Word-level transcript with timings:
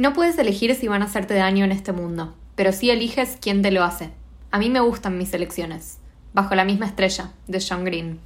No 0.00 0.14
puedes 0.14 0.38
elegir 0.38 0.74
si 0.74 0.88
van 0.88 1.02
a 1.02 1.04
hacerte 1.04 1.34
daño 1.34 1.62
en 1.62 1.72
este 1.72 1.92
mundo, 1.92 2.34
pero 2.54 2.72
sí 2.72 2.88
eliges 2.88 3.36
quién 3.38 3.60
te 3.60 3.70
lo 3.70 3.84
hace. 3.84 4.08
A 4.50 4.58
mí 4.58 4.70
me 4.70 4.80
gustan 4.80 5.18
mis 5.18 5.34
elecciones. 5.34 5.98
Bajo 6.32 6.54
la 6.54 6.64
misma 6.64 6.86
estrella, 6.86 7.32
de 7.46 7.62
John 7.62 7.84
Green. 7.84 8.18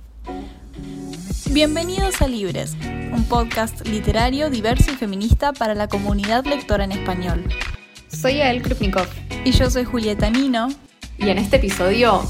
Bienvenidos 1.50 2.22
a 2.22 2.28
Libres, 2.28 2.76
un 3.12 3.24
podcast 3.24 3.88
literario 3.88 4.50
diverso 4.50 4.92
y 4.92 4.94
feminista 4.94 5.52
para 5.52 5.74
la 5.74 5.88
comunidad 5.88 6.44
lectora 6.44 6.84
en 6.84 6.92
español. 6.92 7.42
Soy 8.06 8.40
Ael 8.40 8.62
Krupnikov. 8.62 9.08
Y 9.44 9.50
yo 9.50 9.68
soy 9.68 9.82
Julieta 9.82 10.30
Nino. 10.30 10.68
Y 11.18 11.28
en 11.28 11.38
este 11.38 11.56
episodio 11.56 12.22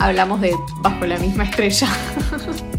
hablamos 0.00 0.40
de 0.40 0.56
Bajo 0.80 1.06
la 1.06 1.18
misma 1.18 1.44
estrella. 1.44 1.86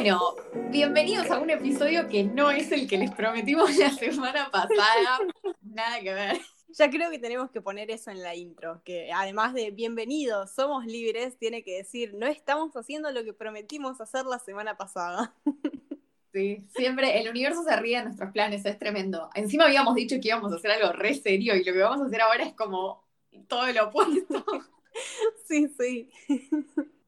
Bueno, 0.00 0.36
bienvenidos 0.70 1.28
a 1.28 1.40
un 1.40 1.50
episodio 1.50 2.08
que 2.08 2.22
no 2.22 2.52
es 2.52 2.70
el 2.70 2.86
que 2.86 2.98
les 2.98 3.10
prometimos 3.10 3.76
la 3.78 3.90
semana 3.90 4.48
pasada. 4.48 5.18
Nada 5.60 6.00
que 6.00 6.14
ver. 6.14 6.38
Ya 6.68 6.88
creo 6.88 7.10
que 7.10 7.18
tenemos 7.18 7.50
que 7.50 7.60
poner 7.60 7.90
eso 7.90 8.12
en 8.12 8.22
la 8.22 8.36
intro, 8.36 8.80
que 8.84 9.10
además 9.12 9.54
de 9.54 9.72
bienvenidos, 9.72 10.54
somos 10.54 10.86
libres, 10.86 11.36
tiene 11.36 11.64
que 11.64 11.78
decir, 11.78 12.14
no 12.14 12.28
estamos 12.28 12.76
haciendo 12.76 13.10
lo 13.10 13.24
que 13.24 13.32
prometimos 13.32 14.00
hacer 14.00 14.24
la 14.24 14.38
semana 14.38 14.76
pasada. 14.76 15.34
Sí, 16.32 16.62
siempre 16.76 17.18
el 17.18 17.28
universo 17.30 17.64
se 17.64 17.74
ríe 17.74 17.96
de 17.96 18.04
nuestros 18.04 18.30
planes, 18.32 18.64
es 18.66 18.78
tremendo. 18.78 19.30
Encima 19.34 19.64
habíamos 19.64 19.94
dicho 19.94 20.16
que 20.20 20.28
íbamos 20.28 20.52
a 20.52 20.56
hacer 20.56 20.70
algo 20.70 20.92
re 20.92 21.14
serio 21.14 21.56
y 21.56 21.64
lo 21.64 21.72
que 21.72 21.78
vamos 21.80 22.02
a 22.02 22.04
hacer 22.04 22.20
ahora 22.20 22.44
es 22.44 22.52
como 22.52 23.02
todo 23.48 23.66
lo 23.72 23.88
opuesto. 23.88 24.44
Sí, 25.46 25.68
sí. 25.78 26.10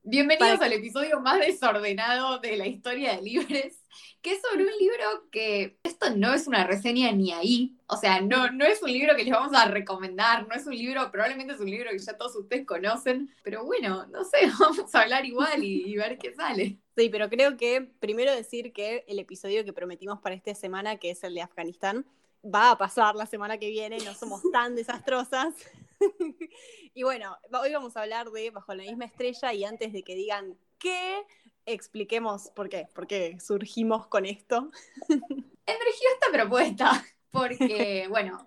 Bienvenidos 0.03 0.63
al 0.63 0.73
episodio 0.73 1.21
más 1.21 1.39
desordenado 1.41 2.39
de 2.39 2.57
la 2.57 2.67
historia 2.67 3.15
de 3.15 3.21
Libres, 3.23 3.85
que 4.23 4.33
es 4.33 4.41
sobre 4.41 4.65
un 4.65 4.79
libro 4.79 5.29
que 5.30 5.79
esto 5.83 6.16
no 6.16 6.33
es 6.33 6.47
una 6.47 6.65
reseña 6.66 7.13
ni 7.13 7.33
ahí, 7.33 7.77
o 7.87 7.99
sea, 7.99 8.23
no, 8.23 8.51
no 8.51 8.65
es 8.65 8.83
un 8.83 8.91
libro 8.91 9.15
que 9.15 9.24
les 9.24 9.33
vamos 9.35 9.52
a 9.55 9.66
recomendar, 9.66 10.49
no 10.49 10.55
es 10.55 10.66
un 10.66 10.74
libro, 10.74 11.11
probablemente 11.11 11.52
es 11.52 11.61
un 11.61 11.71
libro 11.71 11.91
que 11.91 11.99
ya 11.99 12.16
todos 12.16 12.35
ustedes 12.35 12.66
conocen, 12.66 13.30
pero 13.43 13.66
bueno, 13.66 14.07
no 14.07 14.24
sé, 14.24 14.39
vamos 14.59 14.95
a 14.95 15.02
hablar 15.02 15.27
igual 15.27 15.63
y, 15.63 15.95
ver 15.97 16.17
qué 16.17 16.33
sale. 16.33 16.79
Sí, 16.96 17.11
pero 17.11 17.29
creo 17.29 17.59
que 17.59 17.83
primero 18.01 18.35
decir 18.35 18.73
que 18.73 19.05
el 19.07 19.19
episodio 19.19 19.67
que 19.67 19.74
prometimos 19.74 20.19
para 20.21 20.35
esta 20.35 20.55
semana, 20.55 20.96
que 20.96 21.11
es 21.11 21.23
el 21.24 21.35
de 21.35 21.43
Afganistán, 21.43 22.07
va 22.43 22.71
a 22.71 22.79
pasar 22.79 23.17
la 23.17 23.27
semana 23.27 23.59
que 23.59 23.69
viene, 23.69 23.99
no 23.99 24.15
somos 24.15 24.41
tan 24.51 24.74
desastrosas. 24.77 25.55
y 26.95 27.02
bueno, 27.02 27.37
hoy 27.52 27.73
vamos 27.73 27.96
a 27.96 28.02
hablar 28.02 28.30
de 28.30 28.51
Bajo 28.51 28.74
la 28.74 28.84
misma 28.84 29.04
estrella 29.04 29.52
y 29.52 29.65
antes 29.65 29.93
de 29.93 30.02
que 30.02 30.15
digan 30.15 30.56
qué, 30.79 31.23
expliquemos 31.66 32.51
por 32.54 32.68
qué, 32.68 32.88
por 32.95 33.06
qué 33.06 33.38
surgimos 33.40 34.06
con 34.06 34.26
esto. 34.26 34.71
Emergió 35.09 36.09
esta 36.15 36.32
propuesta 36.32 37.04
porque, 37.30 38.06
bueno, 38.10 38.46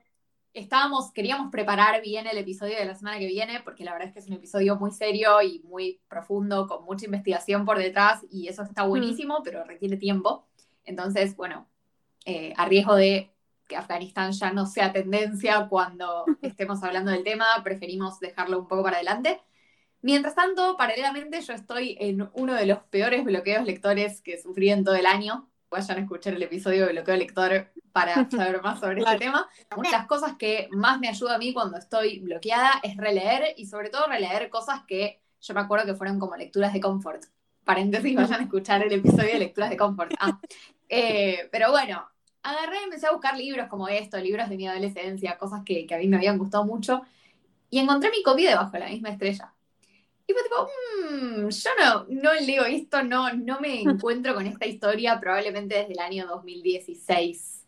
estábamos, 0.54 1.12
queríamos 1.12 1.52
preparar 1.52 2.02
bien 2.02 2.28
el 2.28 2.38
episodio 2.38 2.78
de 2.78 2.86
la 2.86 2.96
semana 2.96 3.20
que 3.20 3.28
viene, 3.28 3.62
porque 3.64 3.84
la 3.84 3.94
verdad 3.94 4.10
es 4.10 4.14
que 4.14 4.20
es 4.20 4.28
un 4.28 4.34
episodio 4.34 4.76
muy 4.76 4.92
serio 4.92 5.42
y 5.42 5.60
muy 5.64 6.02
profundo, 6.08 6.68
con 6.68 6.84
mucha 6.86 7.06
investigación 7.06 7.66
por 7.66 7.78
detrás, 7.78 8.26
y 8.30 8.48
eso 8.48 8.64
está 8.64 8.86
mm. 8.86 8.90
buenísimo, 8.90 9.42
pero 9.44 9.64
requiere 9.64 9.98
tiempo. 9.98 10.48
Entonces, 10.86 11.36
bueno, 11.36 11.68
eh, 12.26 12.54
a 12.58 12.66
riesgo 12.66 12.96
de 12.96 13.33
que 13.68 13.76
Afganistán 13.76 14.32
ya 14.32 14.52
no 14.52 14.66
sea 14.66 14.92
tendencia 14.92 15.68
cuando 15.70 16.26
estemos 16.42 16.84
hablando 16.84 17.12
del 17.12 17.24
tema, 17.24 17.46
preferimos 17.64 18.20
dejarlo 18.20 18.60
un 18.60 18.68
poco 18.68 18.84
para 18.84 18.98
adelante. 18.98 19.42
Mientras 20.02 20.36
tanto, 20.36 20.76
paralelamente, 20.76 21.40
yo 21.40 21.54
estoy 21.54 21.98
en 22.00 22.30
uno 22.34 22.54
de 22.54 22.66
los 22.66 22.80
peores 22.80 23.24
bloqueos 23.24 23.66
lectores 23.66 24.22
que 24.22 24.38
sufrí 24.42 24.70
en 24.70 24.84
todo 24.84 24.96
el 24.96 25.06
año. 25.06 25.50
Vayan 25.70 25.98
a 25.98 26.02
escuchar 26.02 26.34
el 26.34 26.44
episodio 26.44 26.86
de 26.86 26.92
bloqueo 26.92 27.16
lector 27.16 27.72
para 27.94 28.14
saber 28.30 28.62
más 28.62 28.82
sobre 28.82 29.00
este 29.00 29.18
tema. 29.18 29.48
Una 29.78 29.90
de 29.90 29.96
las 29.96 30.08
cosas 30.08 30.34
que 30.38 30.68
más 30.72 31.00
me 31.00 31.08
ayuda 31.08 31.36
a 31.36 31.38
mí 31.38 31.54
cuando 31.54 31.78
estoy 31.78 32.20
bloqueada 32.20 32.82
es 32.84 32.98
releer 32.98 33.54
y 33.56 33.66
sobre 33.66 33.90
todo 33.90 34.08
releer 34.08 34.50
cosas 34.50 34.82
que 34.86 35.22
yo 35.40 35.54
me 35.54 35.62
acuerdo 35.62 35.86
que 35.86 35.96
fueron 35.96 36.20
como 36.20 36.36
lecturas 36.36 36.74
de 36.74 36.82
confort. 36.82 37.24
Paréntesis, 37.64 38.14
vayan 38.14 38.42
a 38.42 38.44
escuchar 38.44 38.84
el 38.84 38.92
episodio 38.92 39.34
de 39.34 39.40
lecturas 39.40 39.70
de 39.70 39.78
confort. 39.78 40.14
Ah, 40.20 40.38
eh, 40.90 41.48
pero 41.50 41.72
bueno, 41.72 42.06
agarré 42.44 42.82
y 42.82 42.84
empecé 42.84 43.08
a 43.08 43.12
buscar 43.12 43.38
libros 43.38 43.68
como 43.70 43.88
esto, 43.88 44.18
libros 44.20 44.50
de 44.50 44.58
mi 44.58 44.68
adolescencia, 44.68 45.38
cosas 45.38 45.62
que, 45.66 45.88
a 45.92 45.98
mí 45.98 46.08
me 46.08 46.18
habían 46.18 46.38
gustado 46.38 46.66
mucho, 46.66 47.02
y 47.70 47.80
encontré 47.80 48.12
mi 48.12 48.22
copia 48.22 48.52
debajo 48.52 48.72
de 48.72 48.80
la 48.80 48.90
misma 48.90 49.10
estrella. 49.10 49.54
Y 50.28 50.34
fue 50.34 50.44
tipo, 50.44 50.68
mmm, 51.12 51.50
yo 51.50 51.70
no, 51.80 52.06
no 52.10 52.34
leo 52.34 52.66
esto, 52.66 53.04
no, 53.04 53.34
no 53.34 53.60
me 53.60 53.82
encuentro 53.82 54.36
con 54.36 54.46
esta 54.46 54.66
historia 54.66 55.20
probablemente 55.20 55.76
desde 55.76 55.94
el 55.94 56.00
año 56.00 56.28
2016. 56.28 57.66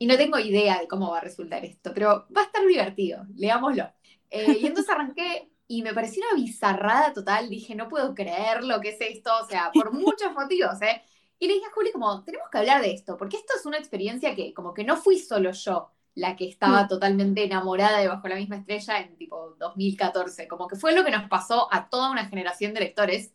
Y 0.00 0.06
no 0.06 0.16
tengo 0.16 0.38
idea 0.38 0.78
de 0.78 0.86
cómo 0.86 1.10
va 1.10 1.18
a 1.18 1.22
resultar 1.22 1.64
esto, 1.64 1.92
pero 1.92 2.26
va 2.36 2.42
a 2.42 2.44
estar 2.44 2.64
divertido, 2.66 3.26
leámoslo. 3.34 3.90
Eh, 4.30 4.58
y 4.60 4.66
entonces 4.66 4.94
arranqué 4.94 5.50
y 5.66 5.82
me 5.82 5.92
pareció 5.92 6.22
una 6.30 6.42
bizarrada 6.42 7.12
total, 7.12 7.48
dije, 7.50 7.74
no 7.74 7.88
puedo 7.88 8.14
creer 8.14 8.64
lo 8.64 8.80
que 8.80 8.90
es 8.90 9.00
esto, 9.00 9.30
o 9.42 9.46
sea, 9.46 9.70
por 9.72 9.92
muchos 9.92 10.32
motivos, 10.34 10.80
¿eh? 10.82 11.02
Y 11.38 11.46
le 11.46 11.54
dije 11.54 11.66
a 11.66 11.72
Juli 11.72 11.92
como, 11.92 12.24
tenemos 12.24 12.48
que 12.50 12.58
hablar 12.58 12.82
de 12.82 12.92
esto, 12.92 13.16
porque 13.16 13.36
esto 13.36 13.52
es 13.56 13.64
una 13.64 13.78
experiencia 13.78 14.34
que 14.34 14.52
como 14.52 14.74
que 14.74 14.84
no 14.84 14.96
fui 14.96 15.18
solo 15.18 15.52
yo 15.52 15.90
la 16.14 16.34
que 16.34 16.48
estaba 16.48 16.84
mm. 16.84 16.88
totalmente 16.88 17.44
enamorada 17.44 17.98
de 17.98 18.08
Bajo 18.08 18.26
la 18.26 18.34
misma 18.34 18.56
estrella 18.56 18.98
en 18.98 19.16
tipo 19.16 19.54
2014, 19.58 20.48
como 20.48 20.66
que 20.66 20.76
fue 20.76 20.92
lo 20.92 21.04
que 21.04 21.12
nos 21.12 21.28
pasó 21.28 21.72
a 21.72 21.88
toda 21.88 22.10
una 22.10 22.26
generación 22.26 22.74
de 22.74 22.80
lectores. 22.80 23.32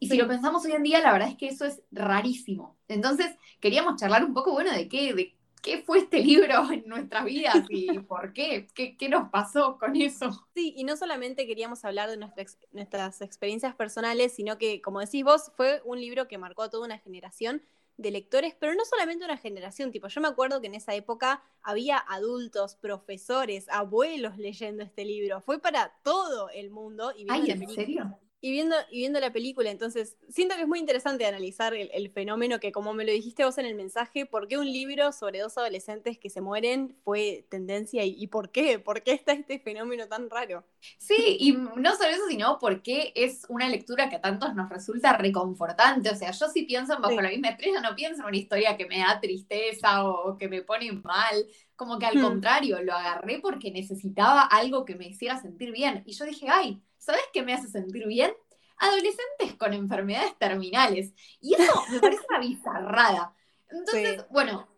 Y 0.00 0.08
si 0.08 0.16
lo 0.16 0.26
pensamos 0.26 0.64
hoy 0.64 0.72
en 0.72 0.82
día, 0.82 1.00
la 1.00 1.12
verdad 1.12 1.28
es 1.28 1.36
que 1.36 1.48
eso 1.48 1.64
es 1.64 1.80
rarísimo. 1.92 2.76
Entonces, 2.88 3.34
queríamos 3.60 3.98
charlar 3.98 4.24
un 4.24 4.34
poco, 4.34 4.52
bueno, 4.52 4.72
de 4.72 4.88
qué, 4.88 5.14
de 5.14 5.35
qué 5.66 5.82
fue 5.82 5.98
este 5.98 6.20
libro 6.20 6.70
en 6.70 6.84
nuestras 6.86 7.24
vidas 7.24 7.66
y 7.68 7.98
por 7.98 8.32
qué, 8.32 8.68
qué, 8.72 9.08
nos 9.08 9.30
pasó 9.30 9.78
con 9.78 9.96
eso. 9.96 10.46
Sí, 10.54 10.72
y 10.76 10.84
no 10.84 10.96
solamente 10.96 11.44
queríamos 11.44 11.84
hablar 11.84 12.08
de 12.08 12.16
nuestras 12.16 13.20
experiencias 13.20 13.74
personales, 13.74 14.32
sino 14.32 14.58
que, 14.58 14.80
como 14.80 15.00
decís 15.00 15.24
vos, 15.24 15.50
fue 15.56 15.82
un 15.84 16.00
libro 16.00 16.28
que 16.28 16.38
marcó 16.38 16.62
a 16.62 16.70
toda 16.70 16.86
una 16.86 16.98
generación 16.98 17.62
de 17.96 18.10
lectores, 18.12 18.54
pero 18.60 18.74
no 18.74 18.84
solamente 18.84 19.24
una 19.24 19.38
generación, 19.38 19.90
tipo, 19.90 20.06
yo 20.06 20.20
me 20.20 20.28
acuerdo 20.28 20.60
que 20.60 20.68
en 20.68 20.76
esa 20.76 20.94
época 20.94 21.42
había 21.62 21.98
adultos, 21.98 22.76
profesores, 22.76 23.66
abuelos 23.68 24.38
leyendo 24.38 24.84
este 24.84 25.04
libro, 25.04 25.40
fue 25.40 25.58
para 25.58 25.94
todo 26.04 26.48
el 26.50 26.70
mundo. 26.70 27.12
Y 27.16 27.26
Ay, 27.28 27.50
¿en 27.50 27.68
serio? 27.70 28.16
Y 28.40 28.50
viendo, 28.50 28.76
y 28.90 28.98
viendo 28.98 29.18
la 29.18 29.32
película. 29.32 29.70
Entonces, 29.70 30.16
siento 30.28 30.54
que 30.56 30.62
es 30.62 30.68
muy 30.68 30.78
interesante 30.78 31.26
analizar 31.26 31.74
el, 31.74 32.10
fenómeno 32.10 32.60
que, 32.60 32.70
como 32.70 32.92
me 32.92 33.04
lo 33.04 33.12
dijiste 33.12 33.44
vos 33.44 33.58
en 33.58 33.66
el 33.66 33.74
mensaje, 33.74 34.26
¿por 34.26 34.46
qué 34.46 34.58
un 34.58 34.70
libro 34.70 35.10
sobre 35.12 35.40
dos 35.40 35.56
adolescentes 35.58 36.18
que 36.18 36.30
se 36.30 36.40
mueren 36.40 36.96
fue 37.02 37.46
tendencia 37.50 38.04
y, 38.04 38.26
por 38.28 38.50
qué? 38.50 38.78
¿Por 38.78 39.02
qué 39.02 39.12
está 39.12 39.32
este 39.32 39.58
fenómeno 39.58 40.06
tan 40.06 40.30
raro? 40.30 40.64
Sí, 40.98 41.36
y 41.40 41.52
no 41.52 41.96
solo 41.96 42.10
eso, 42.10 42.28
sino 42.28 42.58
porque 42.58 43.12
es 43.16 43.46
una 43.48 43.68
lectura 43.68 44.08
que 44.08 44.16
a 44.16 44.20
tantos 44.20 44.54
nos 44.54 44.68
resulta 44.68 45.16
reconfortante. 45.16 46.10
O 46.10 46.14
sea, 46.14 46.30
yo 46.30 46.48
si 46.48 46.64
pienso 46.64 46.94
en 46.94 47.02
Bajo 47.02 47.20
la 47.20 47.30
misma 47.30 47.48
estrella, 47.48 47.80
no 47.80 47.96
pienso 47.96 48.22
en 48.22 48.28
una 48.28 48.36
historia 48.36 48.76
que 48.76 48.86
me 48.86 48.98
da 48.98 49.20
tristeza 49.20 50.04
o 50.04 50.36
que 50.38 50.48
me 50.48 50.62
pone 50.62 50.92
mal. 50.92 51.46
Como 51.74 51.98
que 51.98 52.06
al 52.06 52.16
hmm. 52.16 52.22
contrario, 52.22 52.82
lo 52.82 52.92
agarré 52.94 53.38
porque 53.40 53.70
necesitaba 53.70 54.42
algo 54.42 54.84
que 54.84 54.94
me 54.94 55.08
hiciera 55.08 55.40
sentir 55.40 55.72
bien. 55.72 56.02
Y 56.06 56.12
yo 56.12 56.24
dije, 56.24 56.46
ay, 56.48 56.80
¿sabes 57.06 57.22
qué 57.32 57.42
me 57.42 57.54
hace 57.54 57.68
sentir 57.68 58.06
bien? 58.06 58.32
Adolescentes 58.78 59.54
con 59.56 59.72
enfermedades 59.72 60.36
terminales. 60.38 61.14
Y 61.40 61.54
eso 61.54 61.72
me 61.90 62.00
parece 62.00 62.22
una 62.28 62.40
bizarrada. 62.40 63.34
Entonces, 63.70 64.26
bueno, 64.30 64.68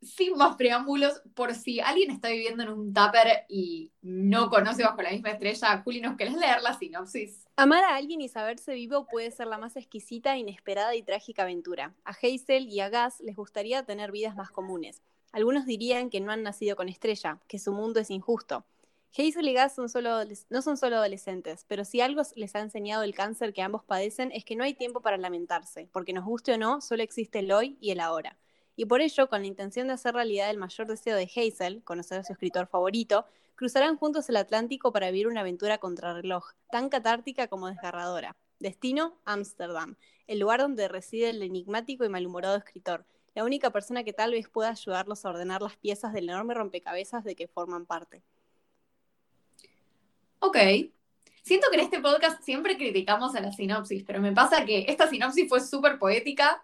sin 0.00 0.36
más 0.36 0.56
preámbulos, 0.56 1.22
por 1.34 1.54
si 1.54 1.80
alguien 1.80 2.10
está 2.10 2.28
viviendo 2.28 2.62
en 2.62 2.70
un 2.70 2.94
tupper 2.94 3.44
y 3.48 3.92
no 4.00 4.48
conoce 4.50 4.82
bajo 4.82 5.02
la 5.02 5.10
misma 5.10 5.30
estrella, 5.30 5.82
Juli, 5.84 6.00
¿nos 6.00 6.16
querés 6.16 6.34
leer 6.34 6.62
la 6.62 6.76
sinopsis? 6.76 7.44
Amar 7.56 7.84
a 7.84 7.96
alguien 7.96 8.20
y 8.22 8.28
saberse 8.28 8.74
vivo 8.74 9.06
puede 9.06 9.30
ser 9.30 9.46
la 9.46 9.58
más 9.58 9.76
exquisita, 9.76 10.36
inesperada 10.36 10.94
y 10.94 11.02
trágica 11.02 11.42
aventura. 11.42 11.94
A 12.04 12.10
Hazel 12.10 12.68
y 12.68 12.80
a 12.80 12.88
Gus 12.88 13.20
les 13.20 13.36
gustaría 13.36 13.84
tener 13.84 14.10
vidas 14.10 14.34
más 14.36 14.50
comunes. 14.50 15.02
Algunos 15.32 15.66
dirían 15.66 16.10
que 16.10 16.20
no 16.20 16.32
han 16.32 16.42
nacido 16.42 16.76
con 16.76 16.88
estrella, 16.88 17.40
que 17.46 17.58
su 17.58 17.72
mundo 17.72 18.00
es 18.00 18.10
injusto. 18.10 18.64
Hazel 19.16 19.48
y 19.48 19.56
solo, 19.88 20.24
no 20.50 20.60
son 20.60 20.76
solo 20.76 20.96
adolescentes, 20.96 21.64
pero 21.68 21.84
si 21.84 22.00
algo 22.00 22.22
les 22.34 22.56
ha 22.56 22.60
enseñado 22.60 23.04
el 23.04 23.14
cáncer 23.14 23.52
que 23.52 23.62
ambos 23.62 23.84
padecen 23.84 24.32
es 24.32 24.44
que 24.44 24.56
no 24.56 24.64
hay 24.64 24.74
tiempo 24.74 25.02
para 25.02 25.16
lamentarse, 25.16 25.88
porque 25.92 26.12
nos 26.12 26.24
guste 26.24 26.52
o 26.54 26.58
no, 26.58 26.80
solo 26.80 27.04
existe 27.04 27.38
el 27.38 27.52
hoy 27.52 27.78
y 27.80 27.92
el 27.92 28.00
ahora. 28.00 28.36
Y 28.74 28.86
por 28.86 29.00
ello, 29.00 29.28
con 29.28 29.42
la 29.42 29.46
intención 29.46 29.86
de 29.86 29.92
hacer 29.92 30.14
realidad 30.14 30.50
el 30.50 30.58
mayor 30.58 30.88
deseo 30.88 31.16
de 31.16 31.30
Hazel, 31.32 31.84
conocer 31.84 32.18
a 32.18 32.24
su 32.24 32.32
escritor 32.32 32.66
favorito, 32.66 33.24
cruzarán 33.54 33.96
juntos 33.96 34.28
el 34.30 34.36
Atlántico 34.36 34.90
para 34.92 35.12
vivir 35.12 35.28
una 35.28 35.42
aventura 35.42 35.78
contrarreloj, 35.78 36.50
tan 36.72 36.88
catártica 36.88 37.46
como 37.46 37.68
desgarradora. 37.68 38.36
Destino, 38.58 39.20
Ámsterdam, 39.24 39.96
el 40.26 40.40
lugar 40.40 40.58
donde 40.58 40.88
reside 40.88 41.30
el 41.30 41.42
enigmático 41.42 42.04
y 42.04 42.08
malhumorado 42.08 42.56
escritor, 42.56 43.06
la 43.36 43.44
única 43.44 43.70
persona 43.70 44.02
que 44.02 44.12
tal 44.12 44.32
vez 44.32 44.48
pueda 44.48 44.70
ayudarlos 44.70 45.24
a 45.24 45.30
ordenar 45.30 45.62
las 45.62 45.76
piezas 45.76 46.12
del 46.12 46.28
enorme 46.28 46.54
rompecabezas 46.54 47.22
de 47.22 47.36
que 47.36 47.46
forman 47.46 47.86
parte. 47.86 48.24
Ok. 50.44 50.58
Siento 51.42 51.68
que 51.70 51.78
en 51.78 51.84
este 51.84 52.00
podcast 52.00 52.42
siempre 52.42 52.76
criticamos 52.76 53.34
a 53.34 53.40
la 53.40 53.50
sinopsis, 53.50 54.04
pero 54.04 54.20
me 54.20 54.32
pasa 54.32 54.66
que 54.66 54.84
esta 54.88 55.08
sinopsis 55.08 55.48
fue 55.48 55.60
súper 55.60 55.98
poética 55.98 56.62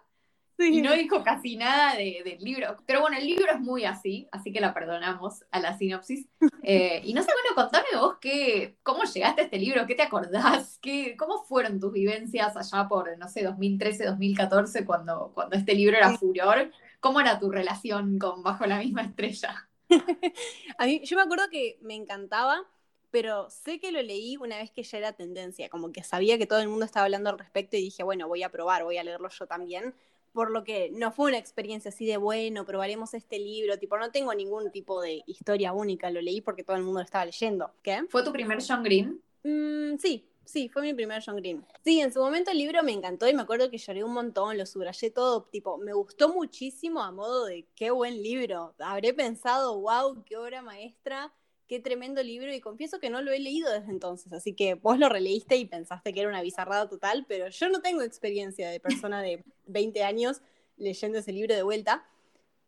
y 0.59 0.83
no 0.83 0.93
dijo 0.93 1.23
casi 1.23 1.57
nada 1.57 1.95
del 1.95 2.37
libro. 2.41 2.77
Pero 2.85 3.01
bueno, 3.01 3.17
el 3.17 3.25
libro 3.25 3.51
es 3.51 3.59
muy 3.59 3.85
así, 3.85 4.27
así 4.31 4.53
que 4.53 4.61
la 4.61 4.75
perdonamos 4.75 5.43
a 5.49 5.59
la 5.59 5.77
sinopsis. 5.77 6.27
Eh, 6.63 7.01
y 7.03 7.15
no 7.15 7.23
sé, 7.23 7.31
bueno, 7.33 7.55
contame 7.55 7.87
vos 7.99 8.17
qué, 8.21 8.77
cómo 8.83 9.01
llegaste 9.03 9.41
a 9.41 9.43
este 9.45 9.57
libro, 9.57 9.87
qué 9.87 9.95
te 9.95 10.03
acordás, 10.03 10.77
qué, 10.79 11.15
cómo 11.17 11.43
fueron 11.43 11.79
tus 11.79 11.91
vivencias 11.91 12.55
allá 12.55 12.87
por, 12.87 13.17
no 13.17 13.27
sé, 13.27 13.43
2013, 13.43 14.05
2014, 14.05 14.85
cuando, 14.85 15.31
cuando 15.33 15.55
este 15.55 15.73
libro 15.73 15.97
era 15.97 16.15
furor. 16.19 16.71
¿Cómo 16.99 17.19
era 17.19 17.39
tu 17.39 17.49
relación 17.49 18.19
con 18.19 18.43
Bajo 18.43 18.67
la 18.67 18.77
misma 18.77 19.01
estrella? 19.01 19.67
a 20.77 20.85
mí, 20.85 21.01
yo 21.03 21.17
me 21.17 21.23
acuerdo 21.23 21.49
que 21.49 21.79
me 21.81 21.95
encantaba, 21.95 22.63
pero 23.11 23.49
sé 23.49 23.79
que 23.79 23.91
lo 23.91 24.01
leí 24.01 24.37
una 24.37 24.57
vez 24.57 24.71
que 24.71 24.83
ya 24.83 24.97
era 24.97 25.13
tendencia, 25.13 25.69
como 25.69 25.91
que 25.91 26.03
sabía 26.03 26.37
que 26.37 26.47
todo 26.47 26.59
el 26.59 26.69
mundo 26.69 26.85
estaba 26.85 27.05
hablando 27.05 27.29
al 27.29 27.37
respecto 27.37 27.77
y 27.77 27.81
dije, 27.81 28.03
bueno, 28.03 28.27
voy 28.27 28.43
a 28.43 28.49
probar, 28.49 28.83
voy 28.83 28.97
a 28.97 29.03
leerlo 29.03 29.29
yo 29.29 29.45
también 29.45 29.93
por 30.33 30.51
lo 30.51 30.63
que 30.63 30.91
no 30.91 31.11
fue 31.11 31.29
una 31.29 31.37
experiencia 31.37 31.89
así 31.89 32.05
de 32.05 32.17
bueno, 32.17 32.65
probaremos 32.65 33.13
este 33.13 33.37
libro, 33.39 33.77
tipo, 33.77 33.97
no 33.97 34.11
tengo 34.11 34.33
ningún 34.33 34.71
tipo 34.71 35.01
de 35.01 35.23
historia 35.25 35.73
única, 35.73 36.09
lo 36.09 36.21
leí 36.21 36.41
porque 36.41 36.63
todo 36.63 36.77
el 36.77 36.83
mundo 36.83 36.99
lo 36.99 37.05
estaba 37.05 37.25
leyendo. 37.25 37.71
¿Qué? 37.81 38.03
¿Fue 38.09 38.23
tu 38.23 38.31
primer 38.31 38.59
John 38.65 38.83
Green? 38.83 39.21
Mm, 39.43 39.97
sí, 39.97 40.25
sí, 40.45 40.69
fue 40.69 40.81
mi 40.81 40.93
primer 40.93 41.21
John 41.25 41.35
Green. 41.35 41.65
Sí, 41.83 41.99
en 41.99 42.13
su 42.13 42.19
momento 42.19 42.51
el 42.51 42.57
libro 42.57 42.83
me 42.83 42.91
encantó 42.91 43.27
y 43.27 43.33
me 43.33 43.41
acuerdo 43.41 43.69
que 43.69 43.77
lloré 43.77 44.03
un 44.03 44.13
montón, 44.13 44.57
lo 44.57 44.65
subrayé 44.65 45.11
todo, 45.11 45.43
tipo, 45.43 45.77
me 45.77 45.93
gustó 45.93 46.33
muchísimo 46.33 47.01
a 47.01 47.11
modo 47.11 47.45
de 47.45 47.67
qué 47.75 47.91
buen 47.91 48.21
libro. 48.21 48.73
Habré 48.79 49.13
pensado, 49.13 49.79
wow, 49.79 50.23
qué 50.23 50.37
obra 50.37 50.61
maestra 50.61 51.33
qué 51.71 51.79
tremendo 51.79 52.21
libro 52.21 52.53
y 52.53 52.59
confieso 52.59 52.99
que 52.99 53.09
no 53.09 53.21
lo 53.21 53.31
he 53.31 53.39
leído 53.39 53.71
desde 53.71 53.91
entonces, 53.91 54.33
así 54.33 54.53
que 54.53 54.73
vos 54.73 54.99
lo 54.99 55.07
releíste 55.07 55.55
y 55.55 55.63
pensaste 55.63 56.11
que 56.11 56.19
era 56.19 56.27
una 56.27 56.41
bizarrada 56.41 56.89
total, 56.89 57.25
pero 57.29 57.47
yo 57.47 57.69
no 57.69 57.79
tengo 57.79 58.01
experiencia 58.01 58.69
de 58.69 58.81
persona 58.81 59.21
de 59.21 59.45
20 59.67 60.03
años 60.03 60.41
leyendo 60.75 61.19
ese 61.19 61.31
libro 61.31 61.55
de 61.55 61.63
vuelta, 61.63 62.05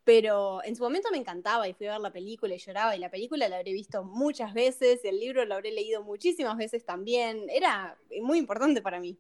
pero 0.06 0.64
en 0.64 0.78
su 0.78 0.84
momento 0.84 1.10
me 1.12 1.18
encantaba 1.18 1.68
y 1.68 1.74
fui 1.74 1.88
a 1.88 1.92
ver 1.92 2.00
la 2.00 2.14
película 2.14 2.56
y 2.56 2.60
lloraba 2.60 2.96
y 2.96 3.00
la 3.00 3.12
película 3.12 3.50
la 3.50 3.58
habré 3.58 3.74
visto 3.74 4.06
muchas 4.06 4.54
veces 4.54 5.02
y 5.04 5.10
el 5.10 5.20
libro 5.20 5.44
lo 5.44 5.56
habré 5.56 5.74
leído 5.74 6.02
muchísimas 6.02 6.56
veces 6.56 6.86
también, 6.86 7.50
era 7.50 7.98
muy 8.22 8.38
importante 8.38 8.82
para 8.82 9.02
mí. 9.02 9.18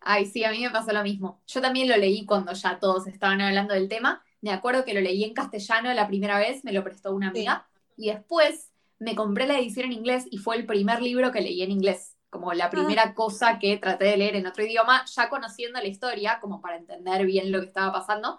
Ay, 0.00 0.26
sí, 0.26 0.42
a 0.42 0.50
mí 0.50 0.60
me 0.60 0.70
pasó 0.70 0.92
lo 0.92 1.04
mismo. 1.04 1.40
Yo 1.46 1.60
también 1.60 1.88
lo 1.88 1.96
leí 1.96 2.26
cuando 2.26 2.52
ya 2.52 2.80
todos 2.80 3.06
estaban 3.06 3.40
hablando 3.40 3.72
del 3.72 3.88
tema. 3.88 4.24
Me 4.40 4.50
acuerdo 4.50 4.84
que 4.84 4.94
lo 4.94 5.00
leí 5.00 5.22
en 5.22 5.32
castellano 5.32 5.94
la 5.94 6.08
primera 6.08 6.40
vez, 6.40 6.64
me 6.64 6.72
lo 6.72 6.82
prestó 6.82 7.14
una 7.14 7.28
amiga. 7.28 7.68
Y 7.96 8.10
después 8.10 8.70
me 8.98 9.14
compré 9.14 9.46
la 9.46 9.58
edición 9.58 9.86
en 9.86 9.92
inglés 9.92 10.26
y 10.30 10.38
fue 10.38 10.56
el 10.56 10.66
primer 10.66 11.02
libro 11.02 11.32
que 11.32 11.40
leí 11.40 11.62
en 11.62 11.70
inglés, 11.70 12.16
como 12.30 12.52
la 12.52 12.66
ah. 12.66 12.70
primera 12.70 13.14
cosa 13.14 13.58
que 13.58 13.76
traté 13.76 14.06
de 14.06 14.16
leer 14.16 14.36
en 14.36 14.46
otro 14.46 14.64
idioma, 14.64 15.04
ya 15.06 15.28
conociendo 15.28 15.80
la 15.80 15.86
historia, 15.86 16.38
como 16.40 16.60
para 16.60 16.76
entender 16.76 17.24
bien 17.26 17.52
lo 17.52 17.60
que 17.60 17.66
estaba 17.66 17.92
pasando. 17.92 18.38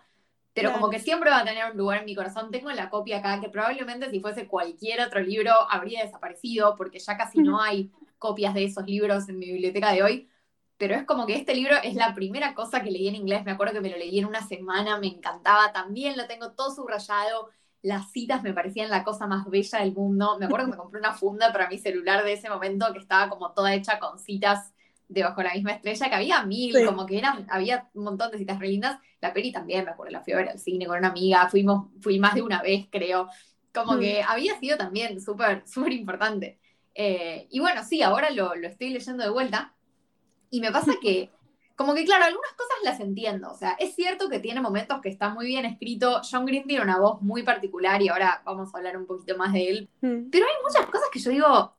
Pero 0.54 0.72
como 0.72 0.90
que 0.90 1.00
siempre 1.00 1.30
va 1.30 1.40
a 1.40 1.44
tener 1.44 1.69
un 1.69 1.78
lugar 1.78 2.00
en 2.00 2.06
mi 2.06 2.16
corazón. 2.16 2.50
Tengo 2.50 2.72
la 2.72 2.90
copia 2.90 3.18
acá, 3.18 3.42
que 3.42 3.50
probablemente 3.50 4.10
si 4.10 4.22
fuese 4.22 4.48
cualquier 4.48 5.02
otro 5.02 5.19
libro 5.19 5.52
habría 5.69 6.02
desaparecido, 6.02 6.78
porque 6.78 6.98
ya 6.98 7.18
casi 7.18 7.40
no 7.40 7.60
hay 7.60 7.92
copias 8.18 8.54
de 8.54 8.63
esos 8.63 8.86
libros 8.86 9.28
en 9.28 9.38
mi 9.38 9.52
biblioteca 9.52 9.92
de 9.92 10.02
hoy. 10.02 10.30
Pero 10.78 10.96
es 10.96 11.04
como 11.04 11.25
que 11.25 11.36
este 11.36 11.54
libro 11.54 11.75
es 11.84 11.96
la 11.96 12.13
primera 12.13 12.54
cosa 12.54 12.81
que 12.81 12.90
leí 12.90 13.10
en 13.10 13.16
inglés. 13.16 13.44
Me 13.44 13.52
acuerdo 13.52 13.74
que 13.74 13.81
me 13.81 13.90
lo 13.90 13.98
leí 13.98 14.18
en 14.18 14.25
una 14.25 14.48
semana, 14.48 14.98
me 14.98 15.07
encantaba. 15.07 15.74
También 15.74 16.16
lo 16.16 16.25
tengo 16.25 16.54
todo 16.54 16.74
subrayado 16.74 17.50
las 17.86 18.12
citas 18.12 18.42
me 18.42 18.52
parecían 18.52 18.90
la 18.90 19.04
cosa 19.04 19.28
más 19.28 19.48
bella 19.48 19.80
del 19.80 19.94
mundo. 19.94 20.38
Me 20.40 20.48
acuerdo 20.48 20.66
que 20.66 20.72
me 20.72 20.78
compré 20.78 21.00
una 21.00 21.14
funda 21.14 21.52
para 21.52 21.70
mi 21.70 21.78
celular 21.78 22.24
de 22.24 22.34
ese 22.34 22.50
momento 22.50 22.92
que 22.92 22.98
estaba 22.98 23.30
como 23.30 23.52
toda 23.52 23.76
hecha 23.76 24.00
con 24.00 24.18
citas 24.18 24.74
debajo 25.08 25.42
de 25.42 25.48
la 25.48 25.54
misma 25.54 25.74
estrella, 25.74 26.10
que 26.10 26.16
había 26.16 26.44
mil, 26.46 26.84
como 26.84 27.06
que 27.06 27.20
eran, 27.20 27.46
había 27.48 27.88
un 27.94 28.06
montón 28.06 28.32
de 28.32 28.40
citas 28.40 28.58
re 28.58 28.70
lindas. 28.70 28.98
La 29.22 29.32
peli 29.32 29.52
también, 29.52 29.86
me 29.86 29.92
acuerdo, 29.92 30.14
la 30.14 30.24
fui 30.24 30.34
a 30.34 30.38
ver 30.38 30.50
al 30.50 30.58
cine 30.58 30.88
con 30.88 30.98
una 30.98 31.10
amiga, 31.10 31.48
fuimos, 31.48 31.90
fui 32.02 32.18
más 32.18 32.34
de 32.34 32.42
una 32.42 32.60
vez, 32.60 32.88
creo. 32.92 33.30
Como 33.72 33.94
mm. 33.94 34.00
que 34.00 34.24
había 34.24 34.60
sido 34.60 34.78
también 34.78 35.22
súper, 35.22 35.62
súper 35.68 35.94
importante. 35.94 36.58
Eh, 36.96 37.48
y 37.52 37.60
bueno, 37.60 37.84
sí, 37.84 38.02
ahora 38.02 38.31
lo, 38.31 38.56
lo 38.56 38.68
estoy 38.68 38.90
leyendo 38.90 39.24
de 39.24 39.30
vuelta. 39.30 39.76
Y 40.50 40.60
me 40.60 40.72
pasa 40.72 40.94
que 41.00 41.30
como 41.75 41.94
que 41.94 42.06
claro, 42.06 42.25
algunas 42.25 42.54
cosas 42.54 42.77
las 42.83 43.00
entiendo. 43.00 43.51
O 43.51 43.56
sea, 43.56 43.75
es 43.80 43.95
cierto 43.95 44.30
que 44.30 44.39
tiene 44.39 44.62
momentos 44.62 45.01
que 45.01 45.10
está 45.10 45.30
muy 45.30 45.48
bien 45.48 45.66
escrito. 45.66 46.22
John 46.30 46.45
Green 46.45 46.66
tiene 46.66 46.83
una 46.83 47.00
voz 47.00 47.22
muy 47.22 47.44
particular 47.44 48.01
y 48.01 48.07
ahora 48.07 48.42
vamos 48.45 48.74
a 48.74 48.77
hablar 48.77 48.98
un 48.98 49.06
poquito 49.06 49.38
más 49.38 49.51
de 49.51 49.69
él. 49.69 49.89
Hmm. 50.01 50.30
Pero 50.31 50.45
hay 50.45 50.63
muchas 50.63 50.86
cosas 50.88 51.10
que 51.12 51.19
yo 51.19 51.31
digo, 51.31 51.75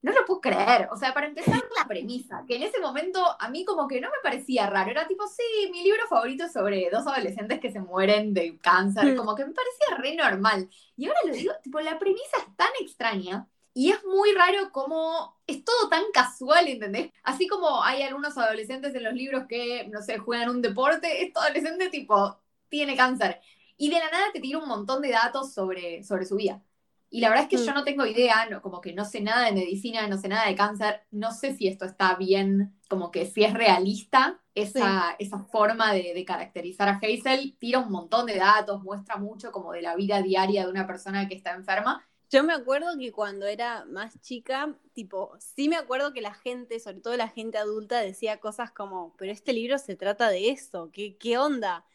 no 0.00 0.12
lo 0.12 0.24
puedo 0.24 0.40
creer. 0.40 0.88
O 0.90 0.96
sea, 0.96 1.12
para 1.12 1.26
empezar, 1.26 1.62
la 1.76 1.86
premisa, 1.86 2.44
que 2.46 2.56
en 2.56 2.62
ese 2.62 2.80
momento 2.80 3.20
a 3.38 3.48
mí 3.50 3.64
como 3.66 3.86
que 3.86 4.00
no 4.00 4.08
me 4.08 4.22
parecía 4.22 4.68
raro. 4.68 4.90
Era 4.90 5.06
tipo, 5.06 5.26
sí, 5.26 5.70
mi 5.70 5.82
libro 5.82 6.06
favorito 6.08 6.44
es 6.44 6.52
sobre 6.52 6.88
dos 6.90 7.06
adolescentes 7.06 7.60
que 7.60 7.70
se 7.70 7.80
mueren 7.80 8.32
de 8.32 8.58
cáncer. 8.58 9.12
Hmm. 9.12 9.16
Como 9.16 9.34
que 9.34 9.44
me 9.44 9.52
parecía 9.52 9.96
re 9.98 10.16
normal. 10.16 10.70
Y 10.96 11.06
ahora 11.06 11.20
lo 11.26 11.34
digo, 11.34 11.52
tipo, 11.62 11.80
la 11.80 11.98
premisa 11.98 12.38
es 12.38 12.56
tan 12.56 12.70
extraña 12.80 13.46
y 13.74 13.90
es 13.90 14.04
muy 14.04 14.32
raro 14.32 14.70
como 14.70 15.36
es 15.48 15.64
todo 15.64 15.88
tan 15.88 16.04
casual, 16.12 16.68
¿entendés? 16.68 17.10
Así 17.24 17.48
como 17.48 17.82
hay 17.82 18.02
algunos 18.02 18.38
adolescentes 18.38 18.94
en 18.94 19.02
los 19.02 19.12
libros 19.12 19.46
que, 19.48 19.88
no 19.88 20.00
sé, 20.00 20.18
juegan 20.18 20.48
un 20.48 20.62
deporte, 20.62 21.24
este 21.24 21.38
adolescente 21.38 21.90
tipo 21.90 22.38
tiene 22.68 22.96
cáncer. 22.96 23.40
Y 23.76 23.90
de 23.90 23.98
la 23.98 24.10
nada 24.10 24.26
te 24.32 24.40
tira 24.40 24.58
un 24.58 24.68
montón 24.68 25.02
de 25.02 25.10
datos 25.10 25.52
sobre, 25.52 26.04
sobre 26.04 26.24
su 26.24 26.36
vida. 26.36 26.62
Y 27.10 27.20
la 27.20 27.28
verdad 27.28 27.44
es 27.44 27.50
que 27.50 27.64
yo 27.64 27.72
mm. 27.72 27.74
no 27.74 27.84
tengo 27.84 28.06
idea, 28.06 28.46
no, 28.48 28.62
como 28.62 28.80
que 28.80 28.92
no 28.92 29.04
sé 29.04 29.20
nada 29.20 29.44
de 29.44 29.52
medicina, 29.52 30.06
no 30.06 30.18
sé 30.18 30.28
nada 30.28 30.46
de 30.46 30.54
cáncer, 30.54 31.02
no 31.10 31.32
sé 31.32 31.56
si 31.56 31.66
esto 31.66 31.84
está 31.84 32.14
bien, 32.14 32.76
como 32.88 33.10
que 33.10 33.26
si 33.26 33.44
es 33.44 33.54
realista 33.54 34.40
esa, 34.54 35.16
esa 35.18 35.40
forma 35.40 35.92
de, 35.92 36.12
de, 36.14 36.24
caracterizar 36.24 36.88
a 36.88 37.00
Hazel. 37.02 37.56
Tira 37.58 37.80
un 37.80 37.90
montón 37.90 38.26
de 38.26 38.36
datos, 38.36 38.82
muestra 38.84 39.16
mucho 39.16 39.50
como 39.50 39.72
de 39.72 39.82
la 39.82 39.96
vida 39.96 40.22
diaria 40.22 40.64
de 40.64 40.70
una 40.70 40.86
persona 40.86 41.28
que 41.28 41.34
está 41.34 41.52
enferma. 41.52 42.04
Yo 42.34 42.42
me 42.42 42.52
acuerdo 42.52 42.98
que 42.98 43.12
cuando 43.12 43.46
era 43.46 43.84
más 43.84 44.20
chica, 44.20 44.76
tipo, 44.92 45.36
sí 45.38 45.68
me 45.68 45.76
acuerdo 45.76 46.12
que 46.12 46.20
la 46.20 46.34
gente, 46.34 46.80
sobre 46.80 47.00
todo 47.00 47.16
la 47.16 47.28
gente 47.28 47.58
adulta, 47.58 48.00
decía 48.00 48.40
cosas 48.40 48.72
como, 48.72 49.14
pero 49.16 49.30
este 49.30 49.52
libro 49.52 49.78
se 49.78 49.94
trata 49.94 50.28
de 50.30 50.50
eso, 50.50 50.90
¿qué, 50.92 51.16
qué 51.16 51.38
onda? 51.38 51.86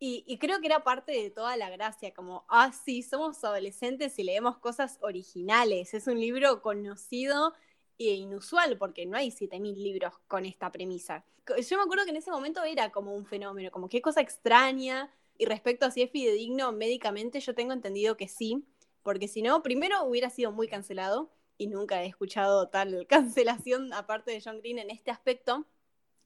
Y, 0.00 0.36
creo 0.38 0.60
que 0.60 0.66
era 0.66 0.82
parte 0.82 1.12
de 1.12 1.30
toda 1.30 1.56
la 1.56 1.70
gracia, 1.70 2.12
como, 2.12 2.44
ah, 2.48 2.72
sí, 2.72 3.04
somos 3.04 3.44
adolescentes 3.44 4.18
y 4.18 4.24
leemos 4.24 4.58
cosas 4.58 4.98
originales. 5.00 5.94
Es 5.94 6.08
un 6.08 6.18
libro 6.18 6.60
conocido 6.60 7.54
e 7.96 8.14
inusual, 8.14 8.76
porque 8.76 9.06
no 9.06 9.16
hay 9.16 9.30
7.000 9.30 9.76
libros 9.76 10.14
con 10.26 10.44
esta 10.44 10.72
premisa. 10.72 11.24
Yo 11.46 11.76
me 11.76 11.84
acuerdo 11.84 12.04
que 12.04 12.10
en 12.10 12.16
ese 12.16 12.32
momento 12.32 12.64
era 12.64 12.90
como 12.90 13.14
un 13.14 13.26
fenómeno, 13.26 13.70
como 13.70 13.88
qué 13.88 14.02
cosa 14.02 14.20
extraña. 14.20 15.14
Y 15.38 15.46
respecto 15.46 15.86
a 15.86 15.92
si 15.92 16.02
es 16.02 16.10
fidedigno 16.10 16.72
médicamente, 16.72 17.38
yo 17.38 17.54
tengo 17.54 17.72
entendido 17.72 18.16
que 18.16 18.26
sí, 18.28 18.64
porque 19.04 19.28
si 19.28 19.40
no, 19.42 19.62
primero 19.62 20.02
hubiera 20.02 20.30
sido 20.30 20.50
muy 20.50 20.66
cancelado 20.66 21.30
y 21.56 21.68
nunca 21.68 22.02
he 22.02 22.06
escuchado 22.06 22.68
tal 22.68 23.06
cancelación 23.08 23.92
aparte 23.92 24.32
de 24.32 24.42
John 24.44 24.58
Green 24.58 24.80
en 24.80 24.90
este 24.90 25.12
aspecto. 25.12 25.64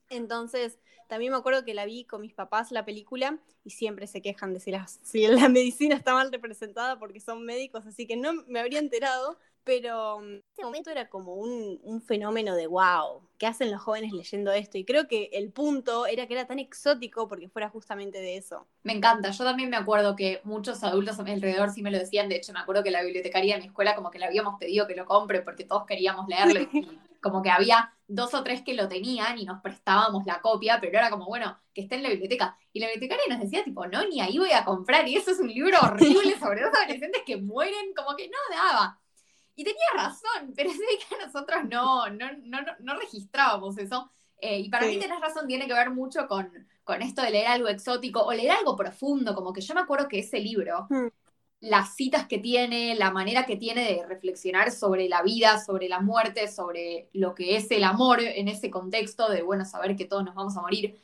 Entonces, 0.09 0.79
también 1.07 1.31
me 1.31 1.37
acuerdo 1.37 1.63
que 1.63 1.75
la 1.75 1.85
vi 1.85 2.05
con 2.05 2.21
mis 2.21 2.33
papás 2.33 2.71
la 2.71 2.83
película 2.83 3.39
y 3.63 3.69
siempre 3.69 4.07
se 4.07 4.23
quejan 4.23 4.55
de 4.55 4.59
si 4.59 4.71
la, 4.71 4.87
si 4.87 5.27
la 5.27 5.47
medicina 5.49 5.95
está 5.95 6.15
mal 6.15 6.31
representada 6.31 6.97
porque 6.97 7.19
son 7.19 7.45
médicos, 7.45 7.85
así 7.85 8.07
que 8.07 8.15
no 8.15 8.33
me 8.47 8.59
habría 8.59 8.79
enterado 8.79 9.37
pero 9.69 10.19
en 10.23 10.43
ese 10.51 10.63
momento 10.63 10.89
era 10.89 11.09
como 11.09 11.35
un, 11.35 12.01
fenómeno 12.01 12.55
de 12.55 12.65
wow, 12.65 13.28
¿qué 13.39 13.47
hacen 13.47 13.71
los 13.71 13.81
jóvenes 13.81 14.11
leyendo 14.11 14.51
esto? 14.51 14.77
Y 14.77 14.85
creo 14.85 15.07
que 15.07 15.29
el 15.33 15.51
punto 15.51 16.05
era 16.05 16.27
que 16.27 16.33
era 16.33 16.45
tan 16.45 16.59
exótico 16.59 17.27
porque 17.27 17.49
fuera 17.49 17.69
justamente 17.69 18.19
de 18.19 18.37
eso. 18.37 18.67
Me 18.83 18.93
encanta, 18.93 19.31
yo 19.31 19.43
también 19.43 19.69
me 19.69 19.77
acuerdo 19.77 20.15
que 20.15 20.41
muchos 20.43 20.83
adultos 20.83 21.17
a 21.19 21.23
mi 21.23 21.31
alrededor 21.31 21.71
sí 21.71 21.81
me 21.81 21.89
lo 21.89 21.97
decían, 21.97 22.29
de 22.29 22.35
hecho 22.35 22.53
me 22.53 22.59
acuerdo 22.59 22.83
que 22.83 22.91
la 22.91 23.01
bibliotecaria 23.01 23.55
de 23.55 23.61
mi 23.61 23.67
escuela 23.67 23.95
como 23.95 24.11
que 24.11 24.19
le 24.19 24.25
habíamos 24.25 24.59
pedido 24.59 24.85
que 24.85 24.95
lo 24.95 25.05
compre 25.05 25.41
porque 25.41 25.63
todos 25.63 25.85
queríamos 25.85 26.27
leerlo 26.27 26.61
y 26.61 26.67
como 27.21 27.41
que 27.41 27.49
había 27.49 27.93
dos 28.07 28.33
o 28.33 28.43
tres 28.43 28.61
que 28.63 28.73
lo 28.73 28.87
tenían 28.87 29.37
y 29.37 29.45
nos 29.45 29.61
prestábamos 29.61 30.25
la 30.25 30.41
copia, 30.41 30.79
pero 30.81 30.97
era 30.97 31.09
como, 31.09 31.25
bueno, 31.25 31.57
que 31.73 31.81
esté 31.81 31.95
en 31.95 32.03
la 32.03 32.09
biblioteca. 32.09 32.57
Y 32.73 32.79
la 32.79 32.87
bibliotecaria 32.87 33.25
nos 33.29 33.39
decía, 33.39 33.63
tipo, 33.63 33.85
no, 33.87 34.05
ni 34.07 34.19
ahí 34.19 34.37
voy 34.37 34.51
a 34.51 34.65
comprar, 34.65 35.07
y 35.07 35.15
eso 35.15 35.31
es 35.31 35.39
un 35.39 35.47
libro 35.47 35.77
horrible 35.81 36.37
sobre 36.39 36.61
dos 36.61 36.71
adolescentes 36.73 37.21
que 37.25 37.37
mueren, 37.37 37.93
como 37.95 38.15
que 38.15 38.27
no 38.27 38.37
daba. 38.55 38.99
Y 39.59 39.63
tenía 39.65 39.89
razón, 39.93 40.53
pero 40.55 40.69
es 40.69 40.77
que 40.77 41.17
nosotros 41.17 41.65
no, 41.69 42.09
no, 42.09 42.31
no, 42.43 42.59
no 42.79 42.97
registrábamos 42.97 43.77
eso. 43.77 44.09
Eh, 44.39 44.59
y 44.59 44.69
para 44.69 44.87
mí 44.87 44.97
tenés 44.97 45.19
razón, 45.19 45.47
tiene 45.47 45.67
que 45.67 45.73
ver 45.73 45.89
mucho 45.89 46.29
con, 46.29 46.49
con 46.85 47.01
esto 47.01 47.21
de 47.21 47.31
leer 47.31 47.47
algo 47.47 47.67
exótico 47.67 48.21
o 48.21 48.31
leer 48.31 48.51
algo 48.51 48.77
profundo, 48.77 49.35
como 49.35 49.51
que 49.51 49.59
yo 49.59 49.73
me 49.73 49.81
acuerdo 49.81 50.07
que 50.07 50.19
ese 50.19 50.39
libro, 50.39 50.87
hmm. 50.89 51.07
las 51.59 51.93
citas 51.93 52.25
que 52.25 52.37
tiene, 52.37 52.95
la 52.95 53.11
manera 53.11 53.45
que 53.45 53.57
tiene 53.57 53.83
de 53.83 54.05
reflexionar 54.05 54.71
sobre 54.71 55.09
la 55.09 55.23
vida, 55.23 55.59
sobre 55.59 55.89
la 55.89 55.99
muerte, 55.99 56.47
sobre 56.47 57.09
lo 57.11 57.35
que 57.35 57.57
es 57.57 57.69
el 57.69 57.83
amor 57.83 58.21
en 58.21 58.47
ese 58.47 58.71
contexto 58.71 59.27
de, 59.27 59.41
bueno, 59.41 59.65
saber 59.65 59.97
que 59.97 60.05
todos 60.05 60.23
nos 60.23 60.35
vamos 60.35 60.55
a 60.55 60.61
morir. 60.61 60.97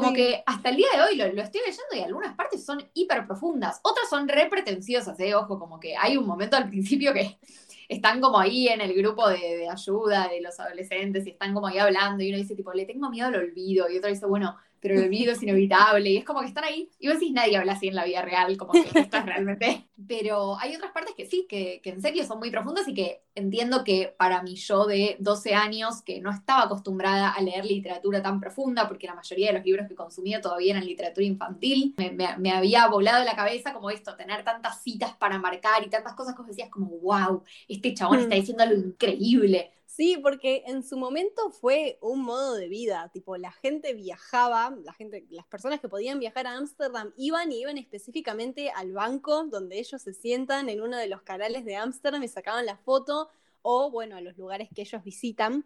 Como 0.00 0.12
que 0.12 0.42
hasta 0.44 0.70
el 0.70 0.76
día 0.76 0.88
de 0.94 1.02
hoy 1.02 1.16
lo, 1.16 1.32
lo, 1.32 1.42
estoy 1.42 1.60
leyendo 1.60 1.94
y 1.94 2.00
algunas 2.00 2.34
partes 2.34 2.64
son 2.64 2.82
hiper 2.94 3.26
profundas, 3.26 3.80
otras 3.82 4.08
son 4.10 4.28
re 4.28 4.46
pretenciosas, 4.46 5.18
¿eh? 5.20 5.34
Ojo, 5.34 5.58
como 5.58 5.78
que 5.78 5.96
hay 5.96 6.16
un 6.16 6.26
momento 6.26 6.56
al 6.56 6.68
principio 6.68 7.12
que 7.12 7.38
están 7.88 8.20
como 8.20 8.38
ahí 8.38 8.68
en 8.68 8.80
el 8.80 8.92
grupo 8.94 9.28
de, 9.28 9.38
de, 9.38 9.68
ayuda 9.68 10.28
de 10.28 10.40
los 10.40 10.58
adolescentes 10.58 11.26
y 11.26 11.30
están 11.30 11.54
como 11.54 11.68
ahí 11.68 11.78
hablando 11.78 12.24
y 12.24 12.30
uno 12.30 12.38
dice 12.38 12.56
tipo, 12.56 12.72
le 12.72 12.86
tengo 12.86 13.08
miedo 13.08 13.28
al 13.28 13.36
olvido 13.36 13.88
y 13.88 13.98
otro 13.98 14.10
dice, 14.10 14.26
bueno, 14.26 14.56
pero 14.84 14.96
el 15.00 15.06
olvido 15.06 15.32
es 15.32 15.42
inevitable. 15.42 16.10
Y 16.10 16.18
es 16.18 16.24
como 16.26 16.40
que 16.40 16.46
están 16.46 16.64
ahí. 16.64 16.90
Y 16.98 17.08
vos 17.08 17.18
decís, 17.18 17.32
nadie 17.32 17.56
habla 17.56 17.72
así 17.72 17.88
en 17.88 17.94
la 17.94 18.04
vida 18.04 18.20
real, 18.20 18.54
como 18.58 18.72
que 18.72 18.80
esto 19.00 19.16
es 19.16 19.24
realmente. 19.24 19.88
Pero 20.06 20.58
hay 20.58 20.76
otras 20.76 20.92
partes 20.92 21.14
que 21.16 21.24
sí, 21.24 21.46
que, 21.48 21.80
que 21.82 21.88
en 21.88 22.02
serio 22.02 22.22
son 22.26 22.38
muy 22.38 22.50
profundas 22.50 22.86
y 22.86 22.92
que 22.92 23.22
entiendo 23.34 23.82
que 23.82 24.14
para 24.18 24.42
mi 24.42 24.56
yo 24.56 24.84
de 24.84 25.16
12 25.20 25.54
años, 25.54 26.02
que 26.02 26.20
no 26.20 26.30
estaba 26.30 26.64
acostumbrada 26.64 27.30
a 27.30 27.40
leer 27.40 27.64
literatura 27.64 28.20
tan 28.20 28.40
profunda, 28.40 28.86
porque 28.86 29.06
la 29.06 29.14
mayoría 29.14 29.46
de 29.46 29.52
los 29.54 29.64
libros 29.64 29.88
que 29.88 29.94
consumía 29.94 30.42
todavía 30.42 30.72
eran 30.72 30.84
literatura 30.84 31.24
infantil, 31.24 31.94
me, 31.96 32.10
me, 32.10 32.36
me 32.36 32.50
había 32.50 32.86
volado 32.88 33.24
la 33.24 33.34
cabeza 33.34 33.72
como 33.72 33.88
esto, 33.88 34.16
tener 34.16 34.44
tantas 34.44 34.82
citas 34.82 35.14
para 35.16 35.38
marcar 35.38 35.82
y 35.82 35.88
tantas 35.88 36.12
cosas 36.12 36.34
que 36.34 36.42
vos 36.42 36.48
decías 36.48 36.68
como, 36.68 36.88
wow, 36.98 37.42
este 37.68 37.94
chabón 37.94 38.18
está 38.18 38.34
mm. 38.34 38.38
diciendo 38.38 38.62
algo 38.64 38.86
increíble. 38.86 39.70
Sí, 39.96 40.18
porque 40.20 40.64
en 40.66 40.82
su 40.82 40.96
momento 40.96 41.52
fue 41.52 41.98
un 42.00 42.22
modo 42.22 42.54
de 42.54 42.66
vida, 42.66 43.10
tipo 43.12 43.36
la 43.36 43.52
gente 43.52 43.94
viajaba, 43.94 44.76
la 44.82 44.92
gente, 44.92 45.24
las 45.30 45.46
personas 45.46 45.78
que 45.78 45.88
podían 45.88 46.18
viajar 46.18 46.48
a 46.48 46.56
Ámsterdam 46.56 47.12
iban 47.16 47.52
y 47.52 47.60
iban 47.60 47.78
específicamente 47.78 48.70
al 48.70 48.92
banco 48.92 49.44
donde 49.44 49.78
ellos 49.78 50.02
se 50.02 50.12
sientan 50.12 50.68
en 50.68 50.80
uno 50.80 50.96
de 50.96 51.06
los 51.06 51.22
canales 51.22 51.64
de 51.64 51.76
Ámsterdam 51.76 52.24
y 52.24 52.28
sacaban 52.28 52.66
la 52.66 52.76
foto 52.76 53.28
o 53.62 53.88
bueno, 53.92 54.16
a 54.16 54.20
los 54.20 54.36
lugares 54.36 54.68
que 54.74 54.82
ellos 54.82 55.04
visitan 55.04 55.64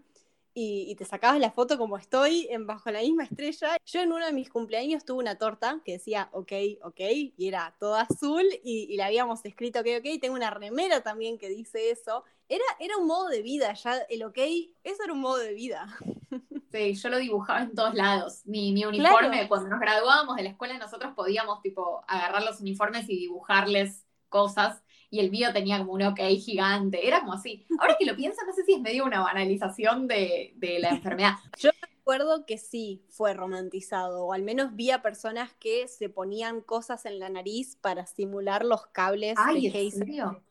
y, 0.53 0.95
te 0.97 1.07
sacabas 1.07 1.41
la 1.41 1.53
foto 1.53 1.79
como 1.79 1.97
estoy 1.97 2.49
en 2.51 2.67
bajo 2.67 2.91
la 2.91 3.01
misma 3.01 3.25
estrella. 3.25 3.79
Yo 3.87 4.01
en 4.01 4.13
uno 4.13 4.27
de 4.27 4.33
mis 4.33 4.51
cumpleaños 4.51 5.07
tuve 5.07 5.21
una 5.21 5.39
torta 5.39 5.81
que 5.87 5.93
decía 5.93 6.29
ok, 6.33 6.53
ok, 6.83 7.01
y 7.37 7.49
era 7.49 7.75
toda 7.81 8.03
azul 8.03 8.45
y, 8.63 8.93
y 8.93 8.97
le 8.97 9.05
habíamos 9.05 9.43
escrito 9.47 9.81
ok, 9.81 9.87
ok. 10.01 10.21
Tengo 10.21 10.35
una 10.35 10.51
remera 10.51 11.03
también 11.03 11.39
que 11.39 11.49
dice 11.49 11.91
eso. 11.91 12.25
Era, 12.49 12.65
era 12.81 12.97
un 12.97 13.07
modo 13.07 13.29
de 13.29 13.43
vida, 13.43 13.75
ya 13.75 13.99
el 14.09 14.25
ok, 14.25 14.39
eso 14.85 15.05
era 15.05 15.13
un 15.13 15.21
modo 15.21 15.39
de 15.39 15.55
vida. 15.55 15.87
Sí, 16.71 16.93
yo 16.93 17.09
lo 17.09 17.17
dibujaba 17.17 17.63
en 17.63 17.75
todos 17.75 17.95
lados. 17.95 18.43
Mi, 18.45 18.73
mi 18.73 18.85
uniforme, 18.85 19.49
cuando 19.49 19.71
nos 19.71 19.81
graduábamos 19.81 20.37
de 20.37 20.43
la 20.43 20.51
escuela, 20.51 20.77
nosotros 20.77 21.15
podíamos 21.15 21.63
tipo 21.63 22.05
agarrar 22.07 22.43
los 22.43 22.61
uniformes 22.61 23.09
y 23.09 23.17
dibujarles 23.17 24.05
cosas 24.29 24.83
y 25.11 25.21
el 25.21 25.31
mío 25.31 25.53
tenía 25.53 25.79
como 25.79 25.93
un 25.93 26.03
ok 26.03 26.21
gigante, 26.39 27.07
era 27.07 27.21
como 27.21 27.35
así. 27.35 27.67
Ahora 27.79 27.97
que 27.99 28.05
lo 28.05 28.17
pienso, 28.17 28.45
no 28.47 28.53
sé 28.53 28.65
si 28.65 28.75
es 28.75 28.81
medio 28.81 29.05
una 29.05 29.23
banalización 29.23 30.07
de, 30.07 30.53
de 30.57 30.79
la 30.79 30.91
enfermedad. 30.91 31.35
Yo 31.59 31.71
recuerdo 31.81 32.45
que 32.47 32.59
sí 32.59 33.03
fue 33.09 33.35
romantizado, 33.35 34.25
o 34.25 34.33
al 34.33 34.43
menos 34.43 34.75
vi 34.75 34.91
a 34.91 35.03
personas 35.03 35.53
que 35.55 35.89
se 35.89 36.09
ponían 36.09 36.61
cosas 36.61 37.07
en 37.07 37.19
la 37.19 37.31
nariz 37.31 37.77
para 37.77 38.07
simular 38.07 38.65
los 38.65 38.87
cables 38.89 39.35
Ay, 39.39 39.71
de 39.71 39.81
¿en 39.81 39.91
serio? 39.91 40.43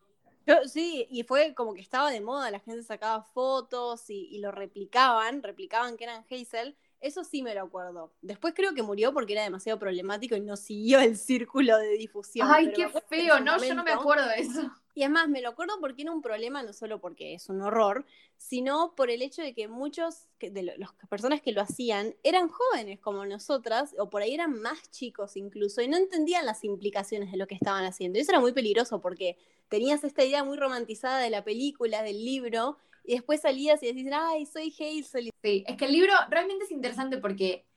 Yo, 0.47 0.55
sí, 0.65 1.05
y 1.09 1.23
fue 1.23 1.53
como 1.53 1.73
que 1.73 1.81
estaba 1.81 2.09
de 2.09 2.21
moda, 2.21 2.49
la 2.49 2.61
gente 2.61 2.81
sacaba 2.81 3.21
fotos 3.21 4.09
y, 4.09 4.29
y 4.31 4.39
lo 4.39 4.51
replicaban, 4.51 5.43
replicaban 5.43 5.97
que 5.97 6.05
eran 6.05 6.25
Hazel, 6.31 6.77
eso 7.01 7.23
sí 7.23 7.43
me 7.43 7.53
lo 7.53 7.63
acuerdo. 7.63 8.13
Después 8.21 8.53
creo 8.55 8.73
que 8.73 8.81
murió 8.81 9.13
porque 9.13 9.33
era 9.33 9.43
demasiado 9.43 9.77
problemático 9.77 10.35
y 10.35 10.41
no 10.41 10.55
siguió 10.55 10.99
el 10.99 11.17
círculo 11.17 11.77
de 11.77 11.89
difusión. 11.97 12.47
Ay, 12.49 12.71
qué 12.71 12.87
feo, 13.09 13.39
no, 13.41 13.61
yo 13.61 13.75
no 13.75 13.83
me 13.83 13.91
acuerdo 13.91 14.27
de 14.27 14.39
eso. 14.39 14.71
Y 14.97 15.03
además 15.03 15.29
me 15.29 15.43
lo 15.43 15.49
acuerdo 15.49 15.75
porque 15.79 16.01
era 16.01 16.11
un 16.11 16.23
problema 16.23 16.63
no 16.63 16.73
solo 16.73 16.99
porque 16.99 17.35
es 17.35 17.49
un 17.49 17.61
horror, 17.61 18.03
sino 18.35 18.95
por 18.95 19.11
el 19.11 19.21
hecho 19.21 19.43
de 19.43 19.53
que 19.53 19.67
muchos 19.67 20.25
de 20.39 20.63
las 20.75 20.91
personas 21.07 21.39
que 21.39 21.51
lo 21.51 21.61
hacían 21.61 22.15
eran 22.23 22.49
jóvenes 22.49 22.99
como 22.99 23.23
nosotras, 23.23 23.93
o 23.99 24.09
por 24.09 24.23
ahí 24.23 24.33
eran 24.33 24.59
más 24.59 24.89
chicos 24.89 25.37
incluso, 25.37 25.83
y 25.83 25.87
no 25.87 25.97
entendían 25.97 26.47
las 26.47 26.63
implicaciones 26.63 27.31
de 27.31 27.37
lo 27.37 27.45
que 27.45 27.53
estaban 27.53 27.85
haciendo. 27.85 28.17
Y 28.17 28.23
eso 28.23 28.31
era 28.31 28.39
muy 28.39 28.53
peligroso 28.53 28.99
porque 28.99 29.37
tenías 29.69 30.03
esta 30.03 30.23
idea 30.23 30.43
muy 30.43 30.57
romantizada 30.57 31.19
de 31.19 31.29
la 31.29 31.43
película, 31.43 32.01
del 32.01 32.25
libro, 32.25 32.79
y 33.03 33.13
después 33.13 33.41
salías 33.41 33.83
y 33.83 33.93
decís, 33.93 34.09
ay, 34.11 34.47
soy 34.47 34.73
Hazel. 34.79 35.29
Sí, 35.43 35.63
es 35.67 35.77
que 35.77 35.85
el 35.85 35.91
libro 35.91 36.13
realmente 36.31 36.65
es 36.65 36.71
interesante 36.71 37.19
porque 37.19 37.67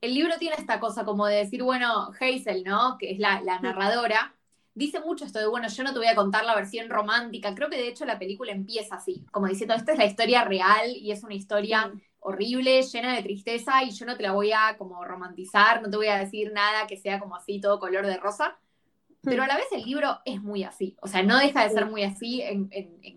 el 0.00 0.14
libro 0.14 0.38
tiene 0.38 0.56
esta 0.56 0.80
cosa 0.80 1.04
como 1.04 1.26
de 1.26 1.36
decir, 1.36 1.62
bueno, 1.62 2.10
Hazel, 2.18 2.64
¿no? 2.64 2.96
Que 2.98 3.10
es 3.10 3.18
la, 3.18 3.42
la 3.42 3.60
narradora, 3.60 4.34
dice 4.74 5.00
mucho 5.00 5.24
esto 5.24 5.38
de, 5.38 5.46
bueno, 5.46 5.68
yo 5.68 5.84
no 5.84 5.92
te 5.92 5.98
voy 5.98 6.08
a 6.08 6.14
contar 6.14 6.44
la 6.44 6.54
versión 6.54 6.90
romántica. 6.90 7.54
Creo 7.54 7.70
que 7.70 7.76
de 7.76 7.88
hecho 7.88 8.04
la 8.04 8.18
película 8.18 8.52
empieza 8.52 8.96
así, 8.96 9.24
como 9.30 9.46
diciendo, 9.46 9.74
esta 9.74 9.92
es 9.92 9.98
la 9.98 10.06
historia 10.06 10.44
real 10.44 10.90
y 10.96 11.12
es 11.12 11.22
una 11.24 11.34
historia 11.34 11.92
horrible, 12.24 12.82
llena 12.82 13.14
de 13.14 13.22
tristeza 13.22 13.84
y 13.84 13.90
yo 13.90 14.06
no 14.06 14.16
te 14.16 14.22
la 14.22 14.32
voy 14.32 14.50
a 14.52 14.76
como 14.78 15.04
romantizar, 15.04 15.82
no 15.82 15.90
te 15.90 15.96
voy 15.96 16.08
a 16.08 16.18
decir 16.18 16.52
nada 16.52 16.86
que 16.86 16.96
sea 16.96 17.20
como 17.20 17.36
así, 17.36 17.60
todo 17.60 17.78
color 17.78 18.06
de 18.06 18.16
rosa. 18.16 18.58
Pero 19.22 19.42
a 19.42 19.46
la 19.46 19.56
vez 19.56 19.66
el 19.72 19.82
libro 19.82 20.18
es 20.24 20.42
muy 20.42 20.64
así, 20.64 20.96
o 21.00 21.06
sea, 21.06 21.22
no 21.22 21.38
deja 21.38 21.64
de 21.64 21.70
ser 21.70 21.86
muy 21.86 22.02
así 22.02 22.42
en, 22.42 22.68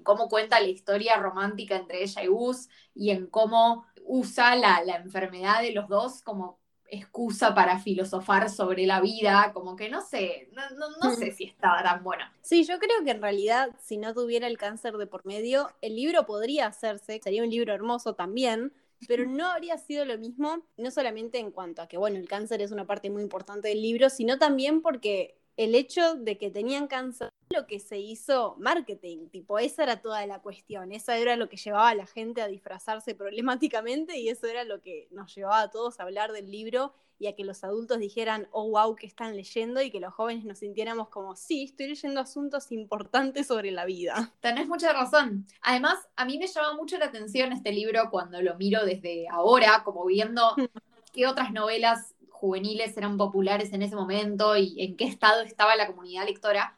cómo 0.03 0.29
cuenta 0.29 0.59
la 0.61 0.67
historia 0.67 1.17
romántica 1.17 1.75
entre 1.75 2.01
ella 2.01 2.23
y 2.23 2.27
Gus 2.27 2.69
y 2.93 3.09
en 3.09 3.27
cómo 3.27 3.85
usa 4.05 4.55
la, 4.55 4.79
enfermedad 4.95 5.61
de 5.61 5.73
los 5.73 5.89
dos 5.89 6.21
como 6.21 6.59
excusa 6.89 7.53
para 7.53 7.79
filosofar 7.79 8.49
sobre 8.49 8.85
la 8.85 9.01
vida, 9.01 9.51
como 9.53 9.75
que 9.75 9.89
no 9.89 10.01
sé, 10.01 10.49
no, 10.53 10.89
no, 11.01 11.15
sé 11.15 11.31
si 11.31 11.45
estaba 11.45 11.83
tan 11.83 12.03
buena. 12.03 12.33
Sí, 12.41 12.63
yo 12.63 12.79
creo 12.79 13.03
que 13.03 13.11
en 13.11 13.21
realidad 13.21 13.71
si 13.79 13.97
no 13.97 14.13
tuviera 14.13 14.47
el 14.47 14.57
cáncer 14.57 14.97
de 14.97 15.07
por 15.07 15.25
medio, 15.25 15.69
el 15.81 15.95
libro 15.95 16.25
podría 16.25 16.67
hacerse, 16.67 17.19
sería 17.21 17.43
un 17.43 17.49
libro 17.49 17.73
hermoso 17.73 18.15
también, 18.15 18.73
pero 19.07 19.25
no 19.25 19.47
habría 19.47 19.77
sido 19.77 20.05
lo 20.05 20.17
mismo, 20.17 20.63
no 20.77 20.91
solamente 20.91 21.39
en 21.39 21.51
cuanto 21.51 21.81
a 21.81 21.87
que, 21.87 21.97
bueno, 21.97 22.17
el 22.17 22.27
cáncer 22.27 22.61
es 22.61 22.71
una 22.71 22.85
parte 22.85 23.09
muy 23.09 23.21
importante 23.21 23.67
del 23.67 23.81
libro, 23.81 24.09
sino 24.09 24.39
también 24.39 24.81
porque 24.81 25.36
el 25.57 25.73
hecho 25.73 26.15
de 26.15 26.37
que 26.37 26.51
tenían 26.51 26.87
cáncer, 26.87 27.31
lo 27.49 27.65
que 27.65 27.79
se 27.79 27.97
hizo 27.97 28.55
marketing, 28.59 29.27
tipo, 29.29 29.57
esa 29.57 29.83
era 29.83 30.01
toda 30.01 30.25
la 30.27 30.39
cuestión, 30.39 30.91
esa 30.91 31.17
era 31.17 31.35
lo 31.35 31.49
que 31.49 31.57
llevaba 31.57 31.89
a 31.89 31.95
la 31.95 32.05
gente 32.05 32.41
a 32.41 32.47
disfrazarse 32.47 33.15
problemáticamente 33.15 34.17
y 34.17 34.29
eso 34.29 34.45
era 34.45 34.63
lo 34.63 34.81
que 34.81 35.07
nos 35.11 35.33
llevaba 35.33 35.61
a 35.61 35.71
todos 35.71 35.99
a 35.99 36.03
hablar 36.03 36.31
del 36.31 36.51
libro 36.51 36.93
y 37.19 37.25
a 37.25 37.35
que 37.35 37.43
los 37.43 37.63
adultos 37.63 37.97
dijeran, 37.97 38.47
oh, 38.51 38.69
wow, 38.69 38.95
que 38.95 39.07
están 39.07 39.35
leyendo 39.35 39.81
y 39.81 39.89
que 39.89 39.99
los 39.99 40.13
jóvenes 40.13 40.45
nos 40.45 40.59
sintiéramos 40.59 41.09
como, 41.09 41.35
sí, 41.35 41.63
estoy 41.63 41.87
leyendo 41.87 42.21
asuntos 42.21 42.71
importantes 42.71 43.47
sobre 43.47 43.71
la 43.71 43.85
vida. 43.85 44.33
Tenés 44.39 44.67
mucha 44.67 44.93
razón. 44.93 45.47
Además, 45.61 45.97
a 46.15 46.25
mí 46.25 46.37
me 46.37 46.45
llama 46.45 46.75
mucho 46.75 46.99
la 46.99 47.05
atención 47.05 47.51
este 47.51 47.71
libro 47.71 48.11
cuando 48.11 48.39
lo 48.43 48.55
miro 48.55 48.85
desde 48.85 49.27
ahora, 49.29 49.81
como 49.83 50.05
viendo 50.05 50.55
qué 51.13 51.25
otras 51.25 51.51
novelas 51.51 52.13
juveniles 52.37 52.95
eran 52.97 53.17
populares 53.17 53.73
en 53.73 53.81
ese 53.81 53.95
momento 53.95 54.55
y 54.55 54.75
en 54.81 54.95
qué 54.95 55.05
estado 55.05 55.41
estaba 55.41 55.75
la 55.75 55.87
comunidad 55.87 56.25
lectora. 56.25 56.77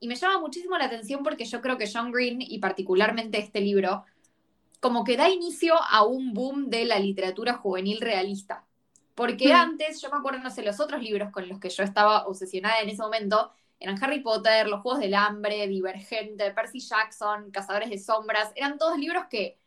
Y 0.00 0.08
me 0.08 0.16
llama 0.16 0.40
muchísimo 0.40 0.76
la 0.76 0.86
atención 0.86 1.22
porque 1.22 1.44
yo 1.44 1.60
creo 1.60 1.78
que 1.78 1.90
John 1.90 2.12
Green, 2.12 2.42
y 2.42 2.58
particularmente 2.58 3.38
este 3.38 3.60
libro, 3.60 4.04
como 4.80 5.04
que 5.04 5.16
da 5.16 5.28
inicio 5.28 5.74
a 5.90 6.04
un 6.04 6.34
boom 6.34 6.68
de 6.68 6.84
la 6.84 6.98
literatura 6.98 7.54
juvenil 7.54 8.00
realista. 8.00 8.64
Porque 9.14 9.48
hmm. 9.48 9.56
antes, 9.56 10.02
yo 10.02 10.10
me 10.10 10.18
acuerdo, 10.18 10.40
no 10.40 10.50
sé, 10.50 10.62
los 10.62 10.80
otros 10.80 11.02
libros 11.02 11.30
con 11.30 11.48
los 11.48 11.58
que 11.58 11.70
yo 11.70 11.82
estaba 11.82 12.26
obsesionada 12.26 12.80
en 12.80 12.90
ese 12.90 13.02
momento 13.02 13.52
eran 13.78 14.02
Harry 14.02 14.20
Potter, 14.20 14.68
Los 14.68 14.80
Juegos 14.80 15.00
del 15.00 15.14
Hambre, 15.14 15.66
Divergente, 15.68 16.50
Percy 16.50 16.80
Jackson, 16.80 17.50
Cazadores 17.50 17.90
de 17.90 17.98
Sombras, 17.98 18.52
eran 18.56 18.78
todos 18.78 18.98
libros 18.98 19.24
que 19.30 19.58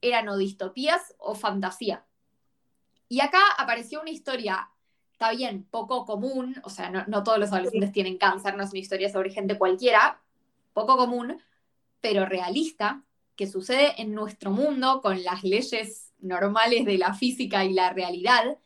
eran 0.00 0.28
o 0.28 0.36
distopías 0.36 1.14
o 1.18 1.34
fantasía. 1.34 2.04
Y 3.08 3.20
acá 3.20 3.40
apareció 3.58 4.00
una 4.00 4.10
historia 4.10 4.70
está 5.24 5.36
bien, 5.36 5.66
poco 5.70 6.04
común, 6.04 6.60
o 6.64 6.70
sea, 6.70 6.90
no, 6.90 7.22
todos 7.22 7.38
los 7.38 7.50
adolescentes 7.52 7.92
tienen 7.92 8.18
cáncer, 8.18 8.56
no 8.56 8.64
es 8.64 8.70
una 8.70 8.80
historia 8.80 9.08
sobre 9.08 9.30
gente 9.30 9.56
cualquiera, 9.56 10.20
poco 10.74 10.96
común, 10.96 11.40
pero 12.00 12.26
realista, 12.26 13.02
que 13.36 13.46
sucede 13.46 14.00
en 14.00 14.14
nuestro 14.14 14.50
mundo 14.50 15.00
con 15.00 15.22
las 15.24 15.42
leyes 15.42 16.12
normales 16.18 16.84
de 16.84 16.98
la 16.98 17.14
física 17.14 17.64
y 17.64 17.72
la 17.72 17.90
realidad, 17.92 18.58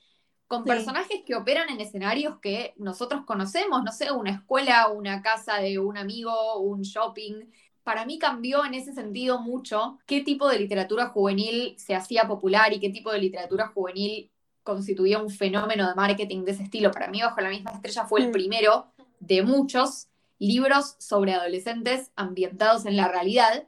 con 0.48 0.64
personajes 0.64 1.22
que 1.24 1.36
operan 1.36 1.68
en 1.68 1.80
escenarios 1.80 2.38
que 2.40 2.74
nosotros 2.76 3.24
conocemos, 3.24 3.84
no 3.84 3.92
sé, 3.92 4.10
una 4.10 4.30
escuela, 4.30 4.88
una 4.88 5.22
casa 5.22 5.58
de 5.58 5.78
un 5.78 5.96
amigo, 5.96 6.58
un 6.58 6.82
shopping. 6.82 7.50
Para 7.84 8.04
mí 8.04 8.18
cambió 8.18 8.64
en 8.64 8.74
ese 8.74 8.92
sentido 8.92 9.40
mucho 9.40 9.98
qué 10.06 10.22
tipo 10.22 10.48
de 10.48 10.58
literatura 10.58 11.08
juvenil 11.08 11.74
se 11.78 11.94
hacía 11.94 12.26
popular 12.26 12.72
y 12.72 12.80
qué 12.80 12.88
tipo 12.88 13.12
de 13.12 13.20
literatura 13.20 13.68
juvenil 13.68 14.30
constituía 14.68 15.18
un 15.18 15.30
fenómeno 15.30 15.88
de 15.88 15.94
marketing 15.94 16.44
de 16.44 16.52
ese 16.52 16.64
estilo. 16.64 16.90
Para 16.90 17.08
mí, 17.08 17.22
Bajo 17.22 17.40
la 17.40 17.48
misma 17.48 17.70
estrella 17.70 18.04
fue 18.04 18.20
el 18.20 18.28
mm. 18.28 18.32
primero 18.32 18.92
de 19.18 19.42
muchos 19.42 20.08
libros 20.38 20.94
sobre 20.98 21.32
adolescentes 21.32 22.10
ambientados 22.16 22.84
en 22.84 22.94
la 22.98 23.08
realidad 23.08 23.66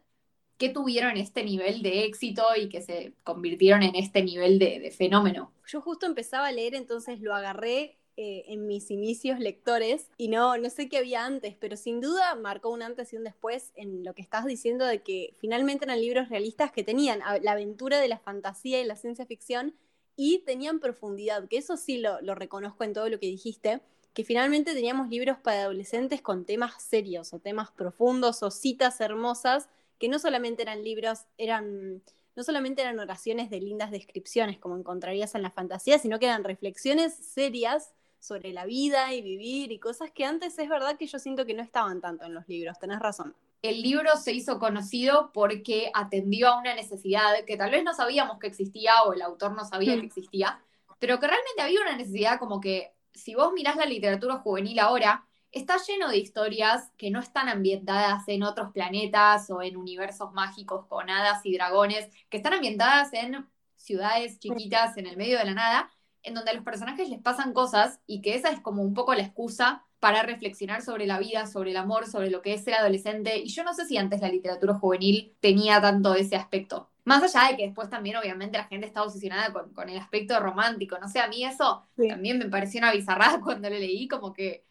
que 0.59 0.69
tuvieron 0.69 1.17
este 1.17 1.43
nivel 1.43 1.81
de 1.81 2.05
éxito 2.05 2.43
y 2.55 2.69
que 2.69 2.83
se 2.83 3.15
convirtieron 3.25 3.83
en 3.83 3.95
este 3.95 4.23
nivel 4.23 4.59
de, 4.59 4.91
fenómeno. 4.91 5.51
Yo 5.67 5.81
justo 5.81 6.05
empezaba 6.05 6.49
a 6.49 6.53
leer, 6.53 6.75
entonces 6.75 7.23
lo 7.23 7.35
agarré 7.35 7.97
eh, 8.19 8.45
en 8.49 8.67
mis 8.67 8.91
inicios 8.91 9.41
lectores 9.41 10.11
y 10.19 10.29
no, 10.29 10.59
no 10.59 10.69
sé 10.69 10.91
qué 10.91 10.99
había 10.99 11.25
antes, 11.25 11.57
pero 11.59 11.79
sin 11.79 12.03
duda 12.03 12.35
marcó 12.35 12.69
un 12.69 12.83
antes 12.83 13.11
y 13.15 13.17
un 13.17 13.25
después 13.25 13.73
en 13.75 14.05
lo 14.05 14.13
que 14.13 14.21
estás 14.21 14.45
diciendo 14.45 14.85
de 14.85 15.03
que 15.03 15.35
finalmente 15.39 15.87
eran 15.87 15.99
libros 15.99 16.29
realistas 16.29 16.73
que 16.73 16.85
tenían 16.85 17.21
la 17.41 17.53
aventura 17.53 17.99
de 17.99 18.09
la 18.09 18.19
fantasía 18.19 18.83
y 18.83 18.85
la 18.85 18.97
ciencia 18.97 19.25
ficción, 19.25 19.75
y 20.17 20.41
tenían 20.41 20.81
profundidad, 20.81 21.49
que 21.49 21.59
eso 21.59 21.77
sí 21.77 21.99
lo, 21.99 22.35
reconozco 22.35 22.85
en 22.85 22.93
todo 22.93 23.09
lo 23.09 23.19
que 23.19 23.27
dijiste, 23.27 23.81
que 24.13 24.25
finalmente 24.25 24.75
teníamos 24.75 25.09
libros 25.09 25.39
para 25.39 25.63
adolescentes 25.63 26.21
con 26.21 26.45
temas 26.45 26.83
serios 26.83 27.33
o 27.33 27.39
temas 27.39 27.71
profundos 27.71 28.43
o 28.43 28.51
citas 28.51 29.01
hermosas 29.01 29.69
que 29.99 30.09
no 30.09 30.19
solamente 30.19 30.63
eran 30.63 30.83
libros, 30.83 31.27
eran 31.39 32.03
no 32.37 32.45
solamente 32.45 32.81
eran 32.83 32.99
oraciones 32.99 33.51
de 33.51 33.61
lindas 33.61 33.91
descripciones 33.91 34.59
como 34.59 34.77
encontrarías 34.77 35.35
en 35.35 35.43
la 35.43 35.51
fantasía, 35.51 35.99
sino 35.99 36.19
que 36.19 36.27
eran 36.27 36.45
reflexiones 36.45 37.15
serias 37.15 37.93
sobre 38.21 38.53
la 38.53 38.67
vida 38.67 39.13
y 39.13 39.23
vivir 39.23 39.73
y 39.73 39.79
cosas 39.79 40.11
que 40.13 40.25
antes 40.25 40.59
es 40.59 40.69
verdad 40.69 40.97
que 40.97 41.07
yo 41.07 41.19
siento 41.19 41.47
que 41.47 41.55
no 41.55 41.63
estaban 41.63 42.01
tanto 42.01 42.27
en 42.27 42.35
los 42.35 42.47
libros, 42.49 42.79
tenés 42.79 43.01
razón. 43.01 43.35
El 43.63 43.83
libro 43.83 44.17
se 44.17 44.33
hizo 44.33 44.59
conocido 44.59 45.33
porque 45.33 45.91
atendió 45.95 46.49
a 46.49 46.59
una 46.59 46.75
necesidad 46.75 47.45
que 47.47 47.57
tal 47.57 47.71
vez 47.71 47.83
no 47.83 47.95
sabíamos 47.95 48.39
que 48.39 48.47
existía 48.47 49.03
o 49.05 49.13
el 49.13 49.23
autor 49.23 49.53
no 49.53 49.65
sabía 49.65 49.99
que 49.99 50.07
existía, 50.07 50.63
pero 50.99 51.19
que 51.19 51.27
realmente 51.27 51.63
había 51.63 51.81
una 51.81 51.97
necesidad 51.97 52.39
como 52.39 52.61
que 52.61 52.93
si 53.13 53.35
vos 53.35 53.53
mirás 53.53 53.77
la 53.77 53.87
literatura 53.87 54.37
juvenil 54.37 54.79
ahora, 54.79 55.27
está 55.53 55.77
lleno 55.79 56.09
de 56.09 56.19
historias 56.19 56.91
que 56.97 57.11
no 57.11 57.21
están 57.21 57.49
ambientadas 57.49 58.29
en 58.29 58.43
otros 58.43 58.71
planetas 58.73 59.51
o 59.51 59.63
en 59.63 59.77
universos 59.77 60.33
mágicos 60.33 60.87
con 60.87 61.11
hadas 61.11 61.45
y 61.45 61.55
dragones, 61.55 62.09
que 62.29 62.37
están 62.37 62.55
ambientadas 62.55 63.13
en 63.13 63.47
ciudades 63.77 64.39
chiquitas 64.39 64.97
en 64.97 65.07
el 65.07 65.17
medio 65.17 65.39
de 65.39 65.45
la 65.47 65.55
nada, 65.55 65.91
en 66.23 66.35
donde 66.35 66.51
a 66.51 66.55
los 66.55 66.65
personajes 66.65 67.09
les 67.09 67.21
pasan 67.21 67.53
cosas 67.53 68.01
y 68.07 68.21
que 68.21 68.35
esa 68.35 68.51
es 68.51 68.61
como 68.61 68.83
un 68.83 68.95
poco 68.95 69.15
la 69.15 69.23
excusa 69.23 69.85
para 70.01 70.23
reflexionar 70.23 70.83
sobre 70.83 71.07
la 71.07 71.19
vida, 71.19 71.47
sobre 71.47 71.71
el 71.71 71.77
amor, 71.77 72.07
sobre 72.07 72.31
lo 72.31 72.41
que 72.41 72.55
es 72.55 72.65
ser 72.65 72.75
adolescente. 72.75 73.39
Y 73.39 73.49
yo 73.49 73.65
no 73.65 73.75
sé 73.75 73.87
si 73.87 73.99
antes 73.99 74.21
la 74.21 74.29
literatura 74.29 74.75
juvenil 74.75 75.35
tenía 75.41 75.81
tanto 75.81 76.15
ese 76.15 76.37
aspecto. 76.37 76.89
Más 77.05 77.23
allá 77.23 77.51
de 77.51 77.57
que 77.57 77.67
después 77.67 77.91
también, 77.91 78.17
obviamente, 78.17 78.57
la 78.57 78.65
gente 78.65 78.87
está 78.87 79.03
obsesionada 79.03 79.53
con, 79.53 79.89
el 79.89 79.99
aspecto 79.99 80.39
romántico. 80.41 80.99
No 80.99 81.09
sé, 81.09 81.21
a 81.21 81.29
mí 81.29 81.45
eso 81.45 81.85
también 82.09 82.39
me 82.39 82.49
pareció 82.49 82.79
una 82.79 82.93
bizarrada 82.93 83.41
cuando 83.45 83.69
lo 83.69 83.77
leí, 83.77 84.09
como 84.09 84.33
que 84.33 84.65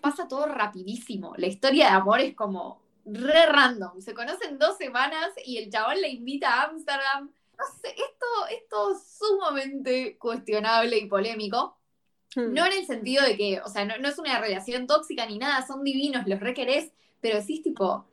pasa 0.00 0.26
todo 0.26 0.46
rapidísimo. 0.46 1.34
La 1.36 1.46
historia 1.46 1.86
de 1.86 1.92
amor 1.92 2.20
es 2.20 2.34
como 2.34 2.82
re 3.04 3.46
random. 3.46 4.00
Se 4.00 4.14
conocen 4.14 4.58
dos 4.58 4.76
semanas 4.76 5.30
y 5.44 5.58
el 5.58 5.70
chabón 5.70 6.00
le 6.00 6.08
invita 6.08 6.54
a 6.54 6.62
Ámsterdam. 6.64 7.30
No 7.58 7.64
sé, 7.80 7.94
esto, 8.34 8.46
esto 8.50 8.92
es 8.92 9.18
sumamente 9.18 10.18
cuestionable 10.18 10.98
y 10.98 11.06
polémico. 11.06 11.78
Hmm. 12.34 12.52
No 12.52 12.66
en 12.66 12.72
el 12.72 12.86
sentido 12.86 13.24
de 13.24 13.36
que, 13.36 13.60
o 13.60 13.68
sea, 13.68 13.84
no, 13.84 14.08
es 14.08 14.18
una 14.18 14.40
relación 14.40 14.86
tóxica 14.86 15.26
ni 15.26 15.38
nada, 15.38 15.66
son 15.66 15.84
divinos, 15.84 16.26
los 16.26 16.40
requerés, 16.40 16.92
pero 17.20 17.38
decís 17.38 17.62
tipo, 17.62 18.06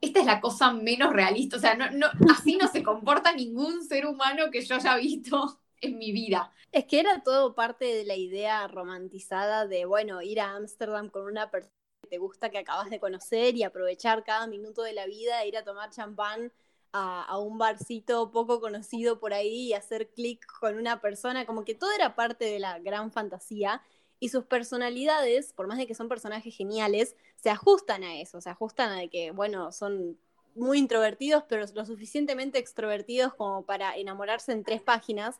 esta 0.00 0.20
es 0.20 0.26
la 0.26 0.40
cosa 0.40 0.72
menos 0.72 1.12
realista, 1.12 1.56
o 1.56 1.60
sea, 1.60 1.74
no, 1.74 1.90
no, 1.90 2.06
así 2.30 2.56
no 2.56 2.68
se 2.68 2.82
comporta 2.82 3.32
ningún 3.32 3.84
ser 3.84 4.06
humano 4.06 4.50
que 4.52 4.60
yo 4.60 4.76
haya 4.76 4.96
visto 4.96 5.60
en 5.80 5.98
mi 5.98 6.12
vida. 6.12 6.52
Es 6.72 6.84
que 6.84 7.00
era 7.00 7.22
todo 7.22 7.54
parte 7.54 7.86
de 7.86 8.04
la 8.04 8.16
idea 8.16 8.66
romantizada 8.68 9.66
de, 9.66 9.84
bueno, 9.84 10.22
ir 10.22 10.40
a 10.40 10.54
Ámsterdam 10.54 11.10
con 11.10 11.24
una 11.24 11.50
persona 11.50 11.72
que 12.02 12.08
te 12.08 12.18
gusta, 12.18 12.50
que 12.50 12.58
acabas 12.58 12.90
de 12.90 13.00
conocer 13.00 13.56
y 13.56 13.62
aprovechar 13.62 14.24
cada 14.24 14.46
minuto 14.46 14.82
de 14.82 14.92
la 14.92 15.06
vida, 15.06 15.44
ir 15.44 15.56
a 15.56 15.64
tomar 15.64 15.90
champán 15.90 16.52
a, 16.92 17.38
un 17.38 17.58
barcito 17.58 18.30
poco 18.30 18.60
conocido 18.60 19.20
por 19.20 19.34
ahí 19.34 19.68
y 19.68 19.72
hacer 19.74 20.08
clic 20.08 20.46
con 20.60 20.76
una 20.76 21.00
persona, 21.00 21.46
como 21.46 21.64
que 21.64 21.74
todo 21.74 21.90
era 21.92 22.14
parte 22.14 22.46
de 22.46 22.58
la 22.58 22.78
gran 22.78 23.12
fantasía. 23.12 23.82
Y 24.18 24.30
sus 24.30 24.44
personalidades, 24.46 25.52
por 25.52 25.66
más 25.66 25.76
de 25.78 25.86
que 25.86 25.94
son 25.94 26.08
personajes 26.08 26.56
geniales, 26.56 27.16
se 27.36 27.50
ajustan 27.50 28.02
a 28.02 28.18
eso, 28.18 28.40
se 28.40 28.48
ajustan 28.48 28.98
a 28.98 29.08
que, 29.08 29.30
bueno, 29.30 29.72
son 29.72 30.18
muy 30.54 30.78
introvertidos, 30.78 31.44
pero 31.48 31.64
lo 31.74 31.84
suficientemente 31.84 32.58
extrovertidos 32.58 33.34
como 33.34 33.64
para 33.66 33.94
enamorarse 33.96 34.52
en 34.52 34.64
tres 34.64 34.80
páginas, 34.80 35.38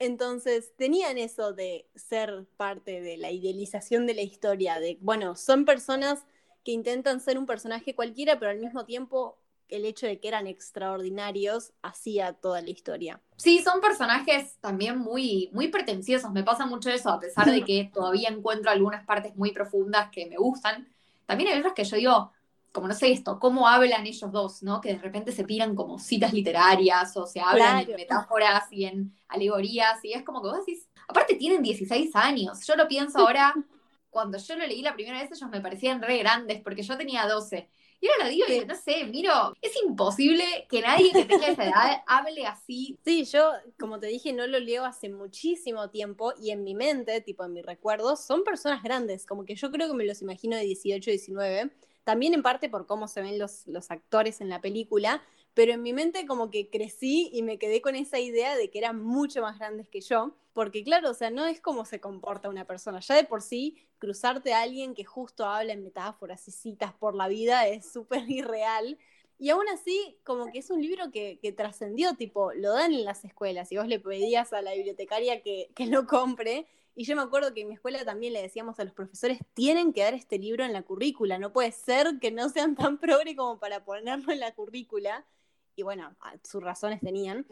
entonces 0.00 0.74
tenían 0.76 1.18
eso 1.18 1.52
de 1.52 1.86
ser 1.94 2.46
parte 2.56 3.00
de 3.00 3.16
la 3.16 3.30
idealización 3.30 4.06
de 4.06 4.14
la 4.14 4.22
historia, 4.22 4.80
de, 4.80 4.98
bueno, 5.00 5.36
son 5.36 5.64
personas 5.64 6.24
que 6.64 6.72
intentan 6.72 7.20
ser 7.20 7.38
un 7.38 7.46
personaje 7.46 7.94
cualquiera, 7.94 8.38
pero 8.38 8.50
al 8.50 8.58
mismo 8.58 8.84
tiempo 8.84 9.38
el 9.70 9.84
hecho 9.84 10.06
de 10.06 10.18
que 10.18 10.28
eran 10.28 10.46
extraordinarios 10.46 11.72
hacía 11.82 12.32
toda 12.32 12.60
la 12.60 12.70
historia. 12.70 13.20
Sí, 13.36 13.62
son 13.62 13.80
personajes 13.80 14.56
también 14.60 14.98
muy, 14.98 15.50
muy 15.52 15.68
pretenciosos, 15.68 16.30
me 16.30 16.42
pasa 16.42 16.66
mucho 16.66 16.90
eso, 16.90 17.10
a 17.10 17.20
pesar 17.20 17.50
de 17.50 17.64
que 17.64 17.90
todavía 17.94 18.28
encuentro 18.28 18.70
algunas 18.70 19.04
partes 19.06 19.34
muy 19.36 19.52
profundas 19.52 20.10
que 20.10 20.26
me 20.26 20.36
gustan. 20.36 20.88
También 21.26 21.50
hay 21.50 21.58
otras 21.58 21.74
que 21.74 21.84
yo 21.84 21.96
digo, 21.96 22.32
como 22.72 22.88
no 22.88 22.94
sé 22.94 23.10
esto, 23.10 23.38
cómo 23.38 23.66
hablan 23.66 24.06
ellos 24.06 24.30
dos, 24.30 24.62
¿no? 24.62 24.80
Que 24.80 24.94
de 24.94 24.98
repente 24.98 25.32
se 25.32 25.44
tiran 25.44 25.74
como 25.74 25.98
citas 25.98 26.32
literarias 26.32 27.16
o 27.16 27.26
se 27.26 27.40
hablan 27.40 27.80
en 27.80 27.96
metáforas 27.96 28.64
y 28.70 28.84
en 28.84 29.16
alegorías 29.28 30.04
y 30.04 30.12
es 30.12 30.22
como 30.22 30.42
que 30.42 30.48
vos 30.48 30.58
decís, 30.58 30.88
aparte 31.08 31.34
tienen 31.34 31.62
16 31.62 32.14
años, 32.14 32.64
yo 32.66 32.76
lo 32.76 32.86
pienso 32.86 33.18
ahora, 33.26 33.54
cuando 34.10 34.38
yo 34.38 34.56
lo 34.56 34.66
leí 34.66 34.82
la 34.82 34.94
primera 34.94 35.20
vez 35.20 35.30
ellos 35.32 35.50
me 35.50 35.60
parecían 35.60 36.02
re 36.02 36.18
grandes 36.18 36.60
porque 36.62 36.82
yo 36.82 36.96
tenía 36.96 37.26
12. 37.26 37.68
Y 38.00 38.08
ahora 38.08 38.24
lo 38.24 38.30
digo 38.30 38.46
y 38.48 38.64
no 38.64 38.74
sé, 38.74 39.04
miro, 39.04 39.54
es 39.60 39.72
imposible 39.84 40.44
que 40.70 40.80
nadie 40.80 41.12
que 41.12 41.26
tenga 41.26 41.48
esa 41.48 41.64
edad 41.64 42.02
hable 42.06 42.46
así. 42.46 42.98
Sí, 43.04 43.24
yo, 43.24 43.52
como 43.78 44.00
te 44.00 44.06
dije, 44.06 44.32
no 44.32 44.46
lo 44.46 44.58
leo 44.58 44.84
hace 44.84 45.10
muchísimo 45.10 45.90
tiempo 45.90 46.32
y 46.40 46.50
en 46.50 46.64
mi 46.64 46.74
mente, 46.74 47.20
tipo 47.20 47.44
en 47.44 47.52
mis 47.52 47.64
recuerdos, 47.64 48.24
son 48.24 48.42
personas 48.42 48.82
grandes, 48.82 49.26
como 49.26 49.44
que 49.44 49.54
yo 49.54 49.70
creo 49.70 49.88
que 49.88 49.94
me 49.94 50.06
los 50.06 50.22
imagino 50.22 50.56
de 50.56 50.62
18, 50.62 51.10
19 51.10 51.70
también 52.04 52.34
en 52.34 52.42
parte 52.42 52.68
por 52.68 52.86
cómo 52.86 53.08
se 53.08 53.22
ven 53.22 53.38
los, 53.38 53.66
los 53.66 53.90
actores 53.90 54.40
en 54.40 54.48
la 54.48 54.60
película, 54.60 55.22
pero 55.54 55.72
en 55.72 55.82
mi 55.82 55.92
mente 55.92 56.26
como 56.26 56.50
que 56.50 56.70
crecí 56.70 57.30
y 57.32 57.42
me 57.42 57.58
quedé 57.58 57.80
con 57.82 57.96
esa 57.96 58.18
idea 58.18 58.56
de 58.56 58.70
que 58.70 58.78
eran 58.78 59.02
mucho 59.02 59.42
más 59.42 59.58
grandes 59.58 59.88
que 59.88 60.00
yo, 60.00 60.34
porque 60.52 60.82
claro, 60.84 61.10
o 61.10 61.14
sea, 61.14 61.30
no 61.30 61.46
es 61.46 61.60
como 61.60 61.84
se 61.84 62.00
comporta 62.00 62.48
una 62.48 62.66
persona, 62.66 63.00
ya 63.00 63.14
de 63.14 63.24
por 63.24 63.42
sí 63.42 63.76
cruzarte 63.98 64.52
a 64.52 64.62
alguien 64.62 64.94
que 64.94 65.04
justo 65.04 65.44
habla 65.44 65.72
en 65.72 65.82
metáforas 65.82 66.46
y 66.48 66.52
citas 66.52 66.92
por 66.94 67.14
la 67.14 67.28
vida 67.28 67.66
es 67.66 67.90
súper 67.90 68.24
irreal. 68.30 68.98
Y 69.38 69.48
aún 69.50 69.66
así, 69.68 70.18
como 70.22 70.52
que 70.52 70.58
es 70.58 70.70
un 70.70 70.82
libro 70.82 71.10
que, 71.10 71.38
que 71.40 71.52
trascendió, 71.52 72.14
tipo, 72.14 72.52
lo 72.52 72.72
dan 72.72 72.92
en 72.92 73.04
las 73.04 73.24
escuelas 73.24 73.72
y 73.72 73.78
vos 73.78 73.88
le 73.88 73.98
pedías 73.98 74.52
a 74.52 74.60
la 74.60 74.74
bibliotecaria 74.74 75.40
que, 75.42 75.70
que 75.74 75.86
lo 75.86 76.06
compre 76.06 76.66
y 77.00 77.04
yo 77.04 77.16
me 77.16 77.22
acuerdo 77.22 77.54
que 77.54 77.62
en 77.62 77.68
mi 77.68 77.74
escuela 77.74 78.04
también 78.04 78.32
le 78.32 78.42
decíamos 78.42 78.78
a 78.78 78.84
los 78.84 78.92
profesores, 78.92 79.38
tienen 79.54 79.92
que 79.92 80.02
dar 80.02 80.14
este 80.14 80.38
libro 80.38 80.64
en 80.64 80.72
la 80.72 80.82
currícula, 80.82 81.38
no 81.38 81.52
puede 81.52 81.72
ser 81.72 82.18
que 82.20 82.30
no 82.30 82.48
sean 82.48 82.74
tan 82.74 82.98
progre 83.00 83.36
como 83.36 83.58
para 83.58 83.84
ponerlo 83.84 84.32
en 84.32 84.40
la 84.40 84.54
currícula. 84.54 85.24
Y 85.76 85.82
bueno, 85.82 86.14
sus 86.42 86.62
razones 86.62 87.00
tenían. 87.00 87.46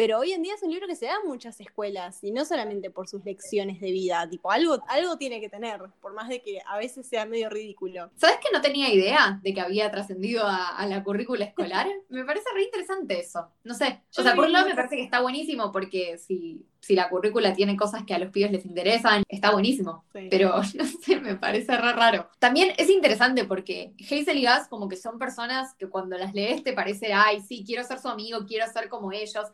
Pero 0.00 0.18
hoy 0.18 0.32
en 0.32 0.42
día 0.42 0.54
es 0.54 0.62
un 0.62 0.70
libro 0.70 0.86
que 0.86 0.96
se 0.96 1.04
da 1.04 1.16
en 1.22 1.28
muchas 1.28 1.60
escuelas 1.60 2.24
y 2.24 2.30
no 2.30 2.46
solamente 2.46 2.88
por 2.88 3.06
sus 3.06 3.22
lecciones 3.22 3.82
de 3.82 3.90
vida, 3.90 4.26
tipo, 4.30 4.50
algo, 4.50 4.82
algo 4.88 5.18
tiene 5.18 5.42
que 5.42 5.50
tener, 5.50 5.78
por 6.00 6.14
más 6.14 6.30
de 6.30 6.40
que 6.40 6.58
a 6.66 6.78
veces 6.78 7.06
sea 7.06 7.26
medio 7.26 7.50
ridículo. 7.50 8.10
¿Sabes 8.16 8.38
que 8.38 8.48
no 8.50 8.62
tenía 8.62 8.90
idea 8.90 9.38
de 9.42 9.52
que 9.52 9.60
había 9.60 9.90
trascendido 9.90 10.44
a, 10.46 10.86
la 10.86 11.04
currícula 11.04 11.44
escolar? 11.44 11.86
me 12.08 12.24
parece 12.24 12.46
re 12.54 12.62
interesante 12.62 13.20
eso. 13.20 13.46
No 13.62 13.74
sé, 13.74 14.00
o 14.16 14.22
sea, 14.22 14.34
por 14.34 14.46
un 14.46 14.52
lado 14.52 14.68
me 14.68 14.74
parece 14.74 14.96
que 14.96 15.02
está 15.02 15.20
buenísimo 15.20 15.70
porque 15.70 16.16
si, 16.16 16.64
si 16.80 16.94
la 16.94 17.10
currícula 17.10 17.52
tiene 17.52 17.76
cosas 17.76 18.04
que 18.04 18.14
a 18.14 18.18
los 18.18 18.30
pibes 18.30 18.52
les 18.52 18.64
interesan, 18.64 19.22
está 19.28 19.50
buenísimo. 19.50 20.06
Pero 20.12 20.62
no 20.74 20.86
sé, 20.86 21.20
me 21.20 21.34
parece 21.34 21.76
re 21.76 21.92
raro. 21.92 22.30
También 22.38 22.72
es 22.78 22.88
interesante 22.88 23.44
porque 23.44 23.92
Hazel 24.00 24.38
y 24.38 24.46
Gus 24.46 24.66
como 24.70 24.88
que 24.88 24.96
son 24.96 25.18
personas 25.18 25.74
que 25.74 25.90
cuando 25.90 26.16
las 26.16 26.32
lees 26.32 26.62
te 26.62 26.72
parece, 26.72 27.12
ay, 27.12 27.42
sí, 27.42 27.64
quiero 27.66 27.84
ser 27.84 27.98
su 27.98 28.08
amigo, 28.08 28.46
quiero 28.46 28.66
ser 28.72 28.88
como 28.88 29.12
ellos 29.12 29.44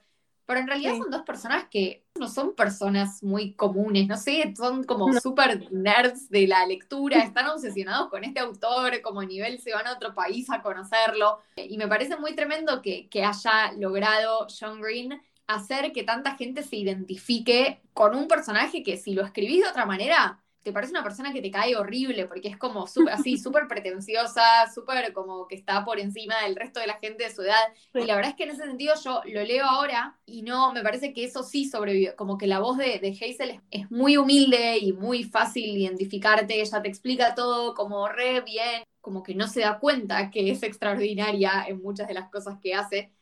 pero 0.47 0.61
en 0.61 0.69
realidad 0.69 0.97
son 0.97 1.11
dos 1.11 1.23
personas 1.23 1.65
que 1.69 2.05
no 2.19 2.29
son 2.29 2.55
personas 2.55 3.23
muy 3.23 3.55
comunes, 3.55 4.07
no 4.07 4.17
sé, 4.17 4.55
son 4.57 4.85
como 4.85 5.13
súper 5.21 5.71
nerds 5.73 6.31
de 6.31 6.47
la 6.47 6.65
lectura, 6.67 7.19
están 7.19 7.49
obsesionados 7.49 8.09
con 8.09 8.25
este 8.25 8.41
autor, 8.41 9.03
como 9.03 9.21
a 9.21 9.27
nivel 9.27 9.61
se 9.61 9.75
van 9.75 9.87
a 9.87 9.93
otro 9.93 10.15
país 10.15 10.49
a 10.51 10.63
conocerlo. 10.63 11.41
Y 11.57 11.77
me 11.77 11.89
parece 11.89 12.17
muy 12.17 12.35
tremendo 12.35 12.81
que, 12.81 13.09
que 13.09 13.25
haya 13.25 13.73
logrado 13.73 14.47
John 14.49 14.81
Green 14.81 15.21
hacer 15.49 15.93
que 15.93 16.03
tanta 16.03 16.37
gente 16.37 16.63
se 16.63 16.77
identifique 16.77 17.81
con 17.93 18.15
un 18.15 18.29
personaje 18.29 18.83
que 18.83 18.97
si 18.97 19.15
lo 19.15 19.25
escribís 19.25 19.63
de 19.63 19.71
otra 19.71 19.87
manera, 19.87 20.41
te 20.67 20.73
parece 20.73 20.91
una 20.91 21.05
persona 21.05 21.33
que 21.33 21.41
te 21.41 21.53
cae 21.53 21.77
horrible, 21.77 22.27
porque 22.27 22.49
es 22.49 22.57
como 22.57 22.89
súper 22.89 23.15
así, 23.15 23.39
súper 23.39 23.69
pretenciosa, 23.69 24.43
súper 24.75 25.13
como 25.13 25.47
que 25.47 25.55
está 25.55 25.85
por 25.85 26.01
encima 26.01 26.35
del 26.43 26.57
resto 26.57 26.81
de 26.81 26.89
la 26.89 26.99
gente 26.99 27.23
de 27.23 27.33
su 27.33 27.43
edad. 27.43 27.55
Y 27.95 28.05
la 28.05 28.17
verdad 28.17 28.33
es 28.33 28.37
que 28.37 28.43
en 28.43 28.51
ese 28.51 28.65
sentido 28.65 28.95
yo 29.05 29.23
lo 29.27 29.45
leo 29.45 29.65
ahora 29.65 30.19
y 30.27 30.43
no, 30.43 30.73
me 30.73 30.83
parece 30.83 31.13
que 31.13 31.23
eso 31.23 31.45
sí 31.45 31.69
sobrevive, 31.69 32.17
como 32.17 32.37
que 32.37 32.49
la 32.49 32.59
voz 32.59 32.79
de, 32.79 32.99
de 32.99 33.11
Hazel 33.11 33.61
es, 33.71 33.89
muy 33.93 34.17
humilde 34.17 34.79
y 34.79 34.93
muy 34.93 35.23
fácil 35.23 35.77
identificarte, 35.77 36.61
ella 36.61 36.83
te 36.83 36.89
explica 36.89 37.37
todo 37.37 37.73
como 37.75 38.09
re 38.09 38.41
bien, 38.41 38.83
como 39.01 39.23
que 39.23 39.37
no 39.37 39.47
se 39.47 39.61
da 39.61 39.79
cuenta 39.79 40.33
que 40.33 40.51
es 40.51 40.65
extraordinaria 40.65 41.65
en 41.69 41.81
muchas 41.81 42.09
de 42.09 42.15
las 42.15 42.29
cosas 42.29 42.59
que 42.61 42.75
hace. 42.75 43.13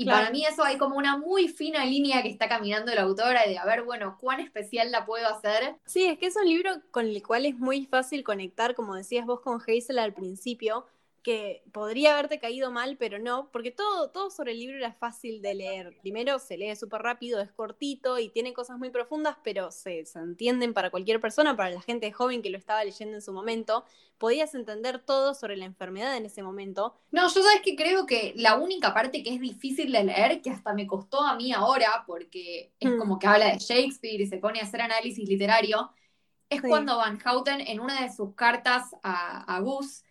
Y 0.00 0.06
para 0.06 0.30
mí 0.30 0.46
eso 0.46 0.64
hay 0.64 0.78
como 0.78 0.96
una 0.96 1.18
muy 1.18 1.48
fina 1.48 1.84
línea 1.84 2.22
que 2.22 2.30
está 2.30 2.48
caminando 2.48 2.94
la 2.94 3.02
autora 3.02 3.46
de 3.46 3.58
a 3.58 3.66
ver, 3.66 3.82
bueno, 3.82 4.16
cuán 4.18 4.40
especial 4.40 4.90
la 4.90 5.04
puedo 5.04 5.28
hacer. 5.28 5.76
Sí, 5.84 6.06
es 6.06 6.18
que 6.18 6.24
es 6.24 6.36
un 6.36 6.48
libro 6.48 6.70
con 6.90 7.06
el 7.06 7.22
cual 7.22 7.44
es 7.44 7.58
muy 7.58 7.84
fácil 7.84 8.24
conectar, 8.24 8.74
como 8.74 8.94
decías 8.94 9.26
vos 9.26 9.40
con 9.40 9.60
Hazel 9.60 9.98
al 9.98 10.14
principio, 10.14 10.86
que 11.22 11.62
podría 11.72 12.14
haberte 12.14 12.38
caído 12.38 12.70
mal, 12.70 12.96
pero 12.96 13.18
no, 13.18 13.50
porque 13.52 13.70
todo, 13.70 14.10
todo 14.10 14.30
sobre 14.30 14.52
el 14.52 14.58
libro 14.58 14.78
era 14.78 14.92
fácil 14.92 15.42
de 15.42 15.54
leer. 15.54 15.98
Primero 16.00 16.38
se 16.38 16.56
lee 16.56 16.74
súper 16.76 17.02
rápido, 17.02 17.40
es 17.40 17.52
cortito 17.52 18.18
y 18.18 18.30
tiene 18.30 18.54
cosas 18.54 18.78
muy 18.78 18.90
profundas, 18.90 19.36
pero 19.44 19.70
se, 19.70 20.06
se, 20.06 20.18
entienden 20.18 20.72
para 20.72 20.90
cualquier 20.90 21.20
persona, 21.20 21.56
para 21.56 21.70
la 21.70 21.82
gente 21.82 22.10
joven 22.10 22.40
que 22.40 22.48
lo 22.48 22.56
estaba 22.56 22.82
leyendo 22.84 23.16
en 23.16 23.22
su 23.22 23.32
momento. 23.32 23.84
Podías 24.16 24.54
entender 24.54 24.98
todo 24.98 25.34
sobre 25.34 25.56
la 25.56 25.66
enfermedad 25.66 26.16
en 26.16 26.24
ese 26.24 26.42
momento. 26.42 26.94
No, 27.10 27.22
yo 27.22 27.42
sabes 27.42 27.60
que 27.62 27.76
creo 27.76 28.06
que 28.06 28.32
la 28.36 28.56
única 28.56 28.94
parte 28.94 29.22
que 29.22 29.34
es 29.34 29.40
difícil 29.40 29.92
de 29.92 30.04
leer, 30.04 30.40
que 30.40 30.50
hasta 30.50 30.72
me 30.72 30.86
costó 30.86 31.20
a 31.22 31.36
mí 31.36 31.52
ahora, 31.52 32.04
porque 32.06 32.72
es 32.80 32.90
mm. 32.90 32.98
como 32.98 33.18
que 33.18 33.26
habla 33.26 33.52
de 33.52 33.58
Shakespeare 33.58 34.22
y 34.22 34.26
se 34.26 34.38
pone 34.38 34.60
a 34.60 34.64
hacer 34.64 34.80
análisis 34.80 35.28
literario, 35.28 35.90
es 36.48 36.62
cuando 36.62 36.96
Van 36.96 37.20
Houten 37.20 37.60
en 37.60 37.78
una 37.78 38.02
de 38.02 38.12
sus 38.12 38.34
cartas 38.34 38.84
a, 39.02 39.44
a 39.54 39.60
Gus 39.60 40.02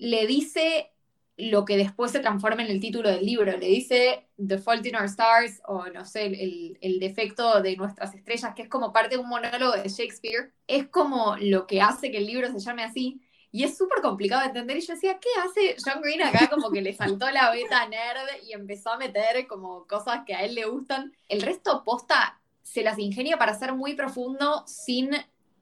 le 0.00 0.26
dice 0.26 0.90
lo 1.36 1.64
que 1.64 1.76
después 1.76 2.10
se 2.10 2.20
transforma 2.20 2.62
en 2.62 2.70
el 2.70 2.80
título 2.80 3.10
del 3.10 3.24
libro. 3.24 3.56
Le 3.56 3.66
dice 3.66 4.28
The 4.36 4.58
Fault 4.58 4.84
in 4.86 4.96
Our 4.96 5.04
Stars 5.04 5.60
o 5.66 5.86
no 5.86 6.04
sé, 6.04 6.26
el, 6.26 6.98
defecto 7.00 7.62
de 7.62 7.76
nuestras 7.76 8.14
estrellas, 8.14 8.54
que 8.54 8.62
es 8.62 8.68
como 8.68 8.92
parte 8.92 9.16
de 9.16 9.22
un 9.22 9.28
monólogo 9.28 9.72
de 9.72 9.88
Shakespeare. 9.88 10.52
Es 10.66 10.88
como 10.88 11.36
lo 11.38 11.66
que 11.66 11.80
hace 11.80 12.10
que 12.10 12.18
el 12.18 12.26
libro 12.26 12.50
se 12.50 12.58
llame 12.58 12.82
así. 12.82 13.20
Y 13.52 13.64
es 13.64 13.76
súper 13.76 14.00
complicado 14.00 14.42
de 14.42 14.48
entender. 14.48 14.78
Y 14.78 14.80
yo 14.80 14.94
decía, 14.94 15.18
¿qué 15.18 15.28
hace 15.44 15.76
John 15.84 16.02
Green 16.02 16.22
acá? 16.22 16.48
Como 16.48 16.70
que 16.70 16.82
le 16.82 16.94
saltó 16.94 17.30
la 17.30 17.50
beta 17.50 17.86
nerd 17.88 18.42
y 18.46 18.52
empezó 18.52 18.90
a 18.90 18.98
meter 18.98 19.46
como 19.46 19.86
cosas 19.86 20.20
que 20.24 20.34
a 20.34 20.44
él 20.44 20.54
le 20.54 20.64
gustan. 20.64 21.12
El 21.28 21.42
resto 21.42 21.82
posta 21.84 22.40
se 22.62 22.82
las 22.82 22.98
ingenia 22.98 23.36
para 23.36 23.58
ser 23.58 23.74
muy 23.74 23.94
profundo 23.94 24.64
sin 24.66 25.10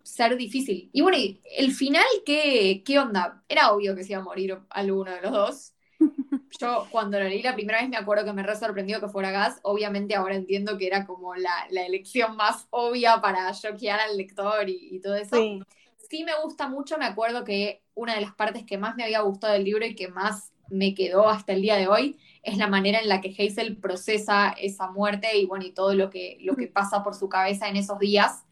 ser 0.08 0.36
difícil. 0.36 0.88
Y 0.92 1.02
bueno, 1.02 1.18
el 1.56 1.72
final, 1.72 2.04
¿qué, 2.24 2.82
¿qué 2.84 2.98
onda? 2.98 3.42
Era 3.48 3.72
obvio 3.72 3.94
que 3.94 4.04
se 4.04 4.12
iba 4.12 4.20
a 4.20 4.24
morir 4.24 4.58
alguno 4.70 5.10
de 5.10 5.20
los 5.20 5.32
dos. 5.32 5.72
Yo 6.60 6.86
cuando 6.90 7.18
lo 7.18 7.28
leí 7.28 7.42
la 7.42 7.54
primera 7.54 7.80
vez 7.80 7.88
me 7.88 7.96
acuerdo 7.96 8.24
que 8.24 8.32
me 8.32 8.42
re 8.42 8.56
sorprendió 8.56 9.00
que 9.00 9.08
fuera 9.08 9.30
Gas. 9.30 9.60
Obviamente 9.62 10.14
ahora 10.14 10.34
entiendo 10.34 10.78
que 10.78 10.86
era 10.86 11.06
como 11.06 11.34
la, 11.34 11.66
elección 11.70 12.36
más 12.36 12.66
obvia 12.70 13.20
para 13.20 13.52
choquear 13.52 14.00
al 14.00 14.16
lector 14.16 14.68
y, 14.68 14.98
todo 15.00 15.14
eso. 15.14 15.36
Sí. 15.36 15.60
sí. 16.10 16.24
me 16.24 16.32
gusta 16.42 16.68
mucho, 16.68 16.96
me 16.96 17.04
acuerdo 17.04 17.44
que 17.44 17.82
una 17.94 18.14
de 18.14 18.22
las 18.22 18.34
partes 18.34 18.64
que 18.64 18.78
más 18.78 18.96
me 18.96 19.04
había 19.04 19.20
gustado 19.20 19.52
del 19.52 19.64
libro 19.64 19.84
y 19.84 19.94
que 19.94 20.08
más 20.08 20.52
me 20.70 20.94
quedó 20.94 21.28
hasta 21.28 21.52
el 21.52 21.62
día 21.62 21.76
de 21.76 21.88
hoy 21.88 22.18
es 22.42 22.56
la 22.56 22.66
manera 22.66 23.00
en 23.00 23.08
la 23.08 23.20
que 23.20 23.30
Hazel 23.30 23.76
procesa 23.76 24.50
esa 24.58 24.90
muerte 24.90 25.36
y 25.36 25.46
bueno, 25.46 25.64
y 25.64 25.72
todo 25.72 25.94
lo 25.94 26.08
que, 26.08 26.38
lo 26.40 26.56
que 26.56 26.66
pasa 26.68 27.02
por 27.02 27.14
su 27.14 27.28
cabeza 27.28 27.68
en 27.68 27.76
esos 27.76 27.98
días 27.98 28.44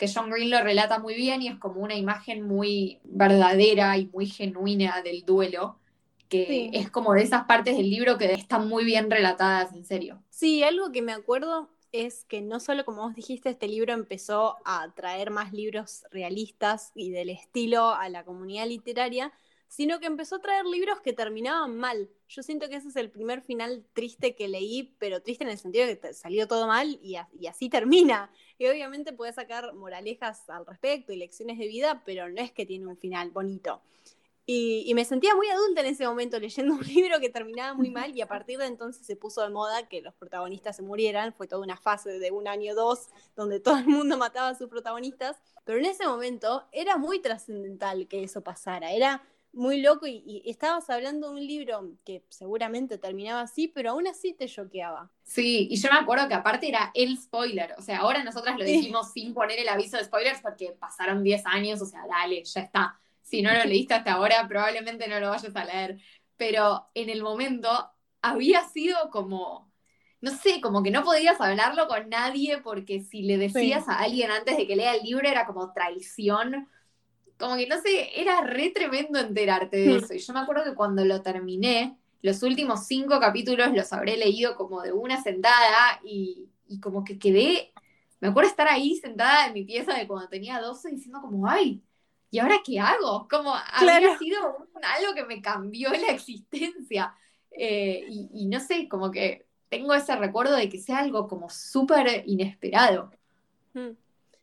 que 0.00 0.10
John 0.12 0.30
Green 0.30 0.48
lo 0.48 0.62
relata 0.62 0.98
muy 0.98 1.14
bien 1.14 1.42
y 1.42 1.48
es 1.48 1.58
como 1.58 1.82
una 1.82 1.94
imagen 1.94 2.42
muy 2.42 3.00
verdadera 3.04 3.98
y 3.98 4.06
muy 4.06 4.26
genuina 4.26 5.02
del 5.02 5.26
duelo, 5.26 5.78
que 6.30 6.70
es 6.72 6.90
como 6.90 7.12
de 7.12 7.22
esas 7.22 7.44
partes 7.44 7.76
del 7.76 7.90
libro 7.90 8.16
que 8.16 8.32
están 8.32 8.66
muy 8.66 8.84
bien 8.84 9.10
relatadas, 9.10 9.74
en 9.74 9.84
serio. 9.84 10.22
Sí, 10.30 10.62
algo 10.62 10.90
que 10.90 11.02
me 11.02 11.12
acuerdo 11.12 11.68
es 11.92 12.24
que 12.24 12.40
no 12.40 12.60
solo, 12.60 12.86
como 12.86 13.02
vos 13.02 13.14
dijiste, 13.14 13.50
este 13.50 13.68
libro 13.68 13.92
empezó 13.92 14.56
a 14.64 14.90
traer 14.94 15.30
más 15.30 15.52
libros 15.52 16.04
realistas 16.10 16.92
y 16.94 17.10
del 17.10 17.28
estilo 17.28 17.90
a 17.90 18.08
la 18.08 18.24
comunidad 18.24 18.68
literaria, 18.68 19.34
sino 19.70 20.00
que 20.00 20.06
empezó 20.06 20.36
a 20.36 20.40
traer 20.40 20.66
libros 20.66 21.00
que 21.00 21.12
terminaban 21.12 21.76
mal. 21.76 22.10
Yo 22.28 22.42
siento 22.42 22.68
que 22.68 22.74
ese 22.74 22.88
es 22.88 22.96
el 22.96 23.08
primer 23.08 23.40
final 23.40 23.86
triste 23.92 24.34
que 24.34 24.48
leí, 24.48 24.96
pero 24.98 25.22
triste 25.22 25.44
en 25.44 25.50
el 25.50 25.58
sentido 25.58 25.86
de 25.86 25.96
que 25.96 26.12
salió 26.12 26.48
todo 26.48 26.66
mal 26.66 26.98
y, 27.00 27.14
así 27.46 27.68
termina. 27.68 28.32
Y 28.58 28.66
obviamente 28.66 29.12
puede 29.12 29.32
sacar 29.32 29.72
moralejas 29.74 30.50
al 30.50 30.66
respecto 30.66 31.12
y 31.12 31.16
lecciones 31.18 31.56
de 31.56 31.68
vida, 31.68 32.02
pero 32.04 32.28
no 32.28 32.40
es 32.40 32.50
que 32.50 32.66
tiene 32.66 32.88
un 32.88 32.96
final 32.96 33.30
bonito. 33.30 33.80
Y, 34.44 34.92
me 34.94 35.04
sentía 35.04 35.36
muy 35.36 35.48
adulta 35.48 35.82
en 35.82 35.86
ese 35.86 36.04
momento 36.04 36.40
leyendo 36.40 36.74
un 36.74 36.84
libro 36.84 37.20
que 37.20 37.30
terminaba 37.30 37.72
muy 37.72 37.90
mal 37.90 38.12
y 38.12 38.22
a 38.22 38.26
partir 38.26 38.58
de 38.58 38.66
entonces 38.66 39.06
se 39.06 39.14
puso 39.14 39.40
de 39.42 39.50
moda 39.50 39.88
que 39.88 40.02
los 40.02 40.14
protagonistas 40.14 40.74
se 40.74 40.82
murieran. 40.82 41.32
Fue 41.32 41.46
toda 41.46 41.62
una 41.62 41.76
fase 41.76 42.18
de 42.18 42.30
un 42.32 42.48
año 42.48 42.72
o 42.72 42.74
dos 42.74 43.10
donde 43.36 43.60
todo 43.60 43.78
el 43.78 43.86
mundo 43.86 44.18
mataba 44.18 44.48
a 44.48 44.56
sus 44.56 44.68
protagonistas. 44.68 45.36
Pero 45.64 45.78
en 45.78 45.84
ese 45.84 46.08
momento 46.08 46.66
era 46.72 46.96
muy 46.96 47.20
trascendental 47.20 48.08
que 48.08 48.24
eso 48.24 48.40
pasara. 48.40 48.90
Era 48.90 49.22
muy 49.52 49.80
loco 49.80 50.06
y, 50.06 50.42
estabas 50.46 50.88
hablando 50.90 51.28
de 51.28 51.40
un 51.40 51.46
libro 51.46 51.96
que 52.04 52.24
seguramente 52.28 52.98
terminaba 52.98 53.42
así, 53.42 53.68
pero 53.68 53.90
aún 53.90 54.06
así 54.06 54.32
te 54.32 54.46
choqueaba. 54.46 55.10
Sí, 55.22 55.68
y 55.70 55.76
yo 55.76 55.90
me 55.92 55.98
acuerdo 55.98 56.28
que 56.28 56.34
aparte 56.34 56.68
era 56.68 56.90
el 56.94 57.18
spoiler, 57.18 57.74
o 57.76 57.82
sea, 57.82 57.98
ahora 57.98 58.22
nosotras 58.22 58.58
lo 58.58 58.64
dijimos 58.64 59.12
sin 59.12 59.34
poner 59.34 59.58
el 59.58 59.68
aviso 59.68 59.96
de 59.96 60.04
spoilers 60.04 60.40
porque 60.40 60.76
pasaron 60.78 61.22
10 61.22 61.46
años, 61.46 61.80
o 61.82 61.86
sea, 61.86 62.06
dale, 62.06 62.44
ya 62.44 62.60
está. 62.60 63.00
Si 63.22 63.42
no 63.42 63.52
lo 63.52 63.64
leíste 63.64 63.94
hasta 63.94 64.12
ahora, 64.12 64.46
probablemente 64.48 65.06
no 65.08 65.20
lo 65.20 65.30
vayas 65.30 65.54
a 65.54 65.64
leer, 65.64 65.98
pero 66.36 66.88
en 66.94 67.10
el 67.10 67.22
momento 67.22 67.68
había 68.22 68.66
sido 68.68 69.10
como 69.10 69.70
no 70.20 70.32
sé, 70.32 70.60
como 70.60 70.82
que 70.82 70.90
no 70.90 71.02
podías 71.02 71.40
hablarlo 71.40 71.88
con 71.88 72.10
nadie 72.10 72.58
porque 72.58 73.00
si 73.00 73.22
le 73.22 73.38
decías 73.38 73.88
a 73.88 74.00
alguien 74.00 74.30
antes 74.30 74.56
de 74.56 74.66
que 74.66 74.76
lea 74.76 74.94
el 74.94 75.02
libro 75.02 75.26
era 75.26 75.46
como 75.46 75.72
traición 75.72 76.68
como 77.40 77.56
que 77.56 77.66
no 77.66 77.80
sé, 77.80 78.20
era 78.20 78.42
re 78.42 78.70
tremendo 78.70 79.18
enterarte 79.18 79.78
de 79.78 79.94
hmm. 79.94 80.04
eso. 80.04 80.14
Y 80.14 80.18
yo 80.18 80.32
me 80.32 80.40
acuerdo 80.40 80.64
que 80.64 80.74
cuando 80.74 81.04
lo 81.04 81.22
terminé, 81.22 81.96
los 82.22 82.42
últimos 82.42 82.86
cinco 82.86 83.18
capítulos 83.18 83.72
los 83.74 83.92
habré 83.92 84.16
leído 84.16 84.54
como 84.56 84.82
de 84.82 84.92
una 84.92 85.20
sentada 85.22 86.00
y, 86.04 86.48
como 86.80 87.02
que 87.02 87.18
quedé, 87.18 87.72
me 88.20 88.28
acuerdo 88.28 88.50
estar 88.50 88.68
ahí 88.68 88.96
sentada 88.96 89.46
en 89.46 89.54
mi 89.54 89.64
pieza 89.64 89.94
de 89.94 90.06
cuando 90.06 90.28
tenía 90.28 90.60
12 90.60 90.90
diciendo 90.90 91.20
como, 91.20 91.48
ay, 91.48 91.82
¿y 92.30 92.38
ahora 92.38 92.60
qué 92.64 92.78
hago? 92.78 93.26
Como 93.28 93.52
había 93.54 94.16
sido 94.18 94.38
algo 94.82 95.14
que 95.14 95.24
me 95.24 95.42
cambió 95.42 95.90
la 95.90 96.12
existencia. 96.12 97.14
Eh, 97.50 98.04
y, 98.08 98.28
y, 98.32 98.46
no 98.46 98.60
sé, 98.60 98.88
como 98.88 99.10
que 99.10 99.46
tengo 99.68 99.94
ese 99.94 100.14
recuerdo 100.14 100.54
de 100.54 100.68
que 100.68 100.78
sea 100.78 100.98
algo 100.98 101.26
como 101.26 101.48
súper 101.48 102.22
inesperado. 102.26 103.10
Hmm. 103.72 103.92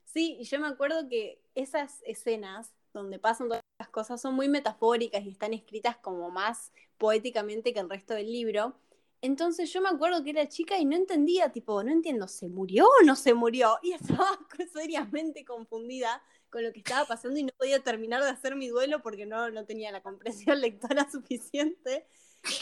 Sí, 0.06 0.38
y 0.40 0.46
yo 0.46 0.60
me 0.60 0.68
acuerdo 0.68 1.08
que 1.08 1.40
esas 1.54 2.02
escenas 2.06 2.72
donde 3.00 3.20
pasan 3.20 3.48
todas 3.50 3.64
las 3.80 3.90
cosas, 3.90 4.22
son 4.22 4.36
muy 4.36 4.50
metafóricas 4.50 5.24
y 5.24 5.30
están 5.30 5.54
escritas 5.54 5.98
como 5.98 6.30
más 6.30 6.72
poéticamente 6.98 7.74
que 7.74 7.80
el 7.80 7.90
resto 7.90 8.14
del 8.14 8.32
libro. 8.32 8.76
Entonces 9.22 9.72
yo 9.74 9.82
me 9.82 9.90
acuerdo 9.90 10.24
que 10.24 10.30
era 10.30 10.48
chica 10.48 10.78
y 10.78 10.86
no 10.86 10.96
entendía, 10.96 11.52
tipo, 11.52 11.84
no 11.84 11.92
entiendo, 11.92 12.28
¿se 12.28 12.50
murió 12.50 12.86
o 12.86 13.04
no 13.06 13.16
se 13.16 13.34
murió? 13.34 13.80
Y 13.82 13.92
estaba 13.94 14.40
seriamente 14.74 15.44
confundida 15.46 16.22
con 16.50 16.64
lo 16.64 16.72
que 16.72 16.80
estaba 16.80 17.06
pasando 17.06 17.40
y 17.40 17.44
no 17.44 17.52
podía 17.58 17.84
terminar 17.84 18.24
de 18.24 18.30
hacer 18.30 18.56
mi 18.56 18.68
duelo 18.68 19.02
porque 19.02 19.26
no, 19.26 19.50
no 19.50 19.66
tenía 19.66 19.92
la 19.92 20.02
comprensión 20.02 20.62
lectora 20.62 21.10
suficiente. 21.10 22.08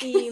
Y, 0.01 0.29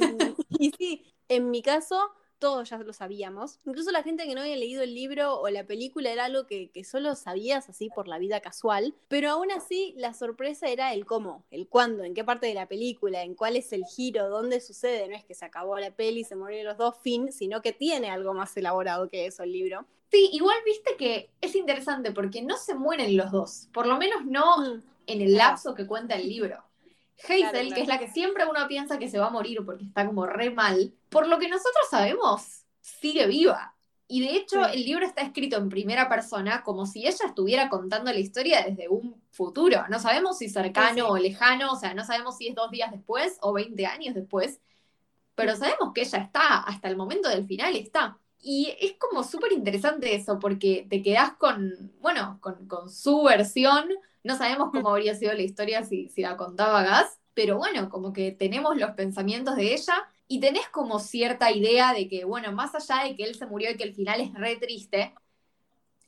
y 0.60 0.72
sí, 0.78 1.14
en 1.28 1.52
mi 1.52 1.62
caso, 1.62 2.00
todos 2.40 2.70
ya 2.70 2.78
lo 2.78 2.94
sabíamos. 2.94 3.60
Incluso 3.66 3.92
la 3.92 4.04
gente 4.04 4.26
que 4.26 4.36
no 4.36 4.42
había 4.42 4.56
leído 4.56 4.84
el 4.84 4.94
libro 4.94 5.40
o 5.40 5.50
la 5.50 5.66
película 5.66 6.12
era 6.12 6.26
algo 6.26 6.46
que, 6.48 6.72
solo 6.84 7.16
sabías 7.16 7.70
así 7.70 7.90
por 7.90 8.08
la 8.08 8.18
vida 8.18 8.42
casual, 8.42 8.94
pero 9.08 9.30
aún 9.30 9.52
así 9.52 9.94
la 9.98 10.14
sorpresa 10.14 10.68
era 10.68 10.94
el 10.94 11.06
cómo, 11.06 11.46
el 11.52 11.68
cuándo, 11.68 12.04
en 12.04 12.14
qué 12.14 12.24
parte 12.24 12.48
de 12.48 12.54
la 12.54 12.68
película, 12.68 13.24
en 13.24 13.36
cuál 13.36 13.56
es 13.56 13.72
el 13.74 13.86
giro, 13.86 14.30
dónde 14.30 14.60
sucede. 14.60 15.08
No 15.08 15.16
es 15.16 15.24
que 15.24 15.36
se 15.36 15.46
acabó 15.46 15.80
la 15.80 15.92
peli, 15.92 16.24
se 16.24 16.36
murieron 16.36 16.68
los 16.68 16.78
dos, 16.78 16.96
fin, 17.02 17.32
sino 17.32 17.62
que 17.62 17.72
tiene 17.72 18.10
algo 18.10 18.34
más 18.34 18.56
elaborado 18.58 19.10
que 19.10 19.26
eso 19.26 19.44
el 19.44 19.52
libro. 19.52 19.86
Sí, 20.12 20.30
igual 20.34 20.58
viste 20.66 20.96
que 20.96 21.32
es 21.42 21.56
interesante 21.56 22.12
porque 22.12 22.42
no 22.44 22.58
se 22.58 22.76
mueren 22.76 23.18
los 23.18 23.32
dos, 23.32 23.70
por 23.74 23.88
lo 23.88 23.98
menos 23.98 24.26
no 24.26 24.58
mm. 24.58 24.84
en 25.08 25.22
el 25.22 25.34
lapso 25.34 25.74
que 25.74 25.88
cuenta 25.88 26.16
el 26.16 26.30
libro. 26.30 26.64
Hazel, 27.24 27.74
que 27.74 27.82
es 27.82 27.88
la 27.88 28.00
que 28.00 28.10
siempre 28.10 28.46
uno 28.46 28.68
piensa 28.68 29.00
que 29.00 29.10
se 29.10 29.20
va 29.20 29.28
a 29.28 29.32
morir 29.32 29.64
porque 29.66 29.86
está 29.86 30.06
como 30.06 30.26
re 30.26 30.50
mal, 30.50 30.94
por 31.10 31.28
lo 31.28 31.40
que 31.40 31.48
nosotros 31.48 31.86
sabemos, 31.90 32.66
sigue 32.82 33.28
viva. 33.28 33.76
Y 34.08 34.22
de 34.22 34.36
hecho, 34.36 34.66
el 34.66 34.84
libro 34.84 35.06
está 35.06 35.22
escrito 35.22 35.58
en 35.58 35.70
primera 35.70 36.10
persona 36.10 36.62
como 36.64 36.86
si 36.86 37.08
ella 37.08 37.26
estuviera 37.26 37.70
contando 37.70 38.12
la 38.12 38.20
historia 38.20 38.64
desde 38.64 38.90
un 38.90 39.22
futuro. 39.32 39.86
No 39.90 40.00
sabemos 40.00 40.38
si 40.38 40.50
cercano 40.50 41.08
o 41.08 41.18
lejano, 41.18 41.72
o 41.72 41.76
sea, 41.76 41.94
no 41.94 42.06
sabemos 42.06 42.38
si 42.38 42.50
es 42.50 42.56
dos 42.56 42.70
días 42.70 42.92
después 42.92 43.38
o 43.42 43.54
20 43.54 43.86
años 43.86 44.14
después, 44.14 44.60
pero 45.36 45.56
sabemos 45.56 45.94
que 45.94 46.02
ella 46.02 46.20
está, 46.20 46.60
hasta 46.60 46.90
el 46.90 46.98
momento 46.98 47.30
del 47.30 47.48
final 47.48 47.76
está. 47.76 48.20
Y 48.40 48.76
es 48.80 48.94
como 49.00 49.24
súper 49.24 49.54
interesante 49.54 50.14
eso, 50.14 50.38
porque 50.38 50.86
te 50.90 51.02
quedás 51.02 51.34
con, 51.38 51.94
bueno, 52.02 52.38
con, 52.42 52.68
con 52.68 52.92
su 52.92 53.24
versión 53.24 53.90
no 54.24 54.38
sabemos 54.38 54.70
cómo 54.72 54.90
habría 54.90 55.16
sido 55.16 55.34
la 55.34 55.42
historia 55.42 55.84
si, 55.84 56.10
si 56.10 56.22
la 56.22 56.38
contaba 56.38 56.84
Gas, 56.84 57.20
pero 57.34 57.58
bueno, 57.58 57.90
como 57.90 58.14
que 58.14 58.32
tenemos 58.32 58.78
los 58.78 58.92
pensamientos 58.92 59.56
de 59.56 59.74
ella 59.74 59.94
y 60.28 60.40
tenés 60.40 60.68
como 60.70 61.00
cierta 61.00 61.52
idea 61.52 61.94
de 61.94 62.08
que, 62.08 62.26
bueno, 62.26 62.52
más 62.52 62.74
allá 62.76 63.04
de 63.04 63.16
que 63.16 63.24
él 63.24 63.36
se 63.36 63.46
murió 63.46 63.72
y 63.72 63.78
que 63.78 63.84
el 63.84 63.94
final 63.94 64.22
es 64.22 64.34
re 64.34 64.56
triste, 64.56 65.14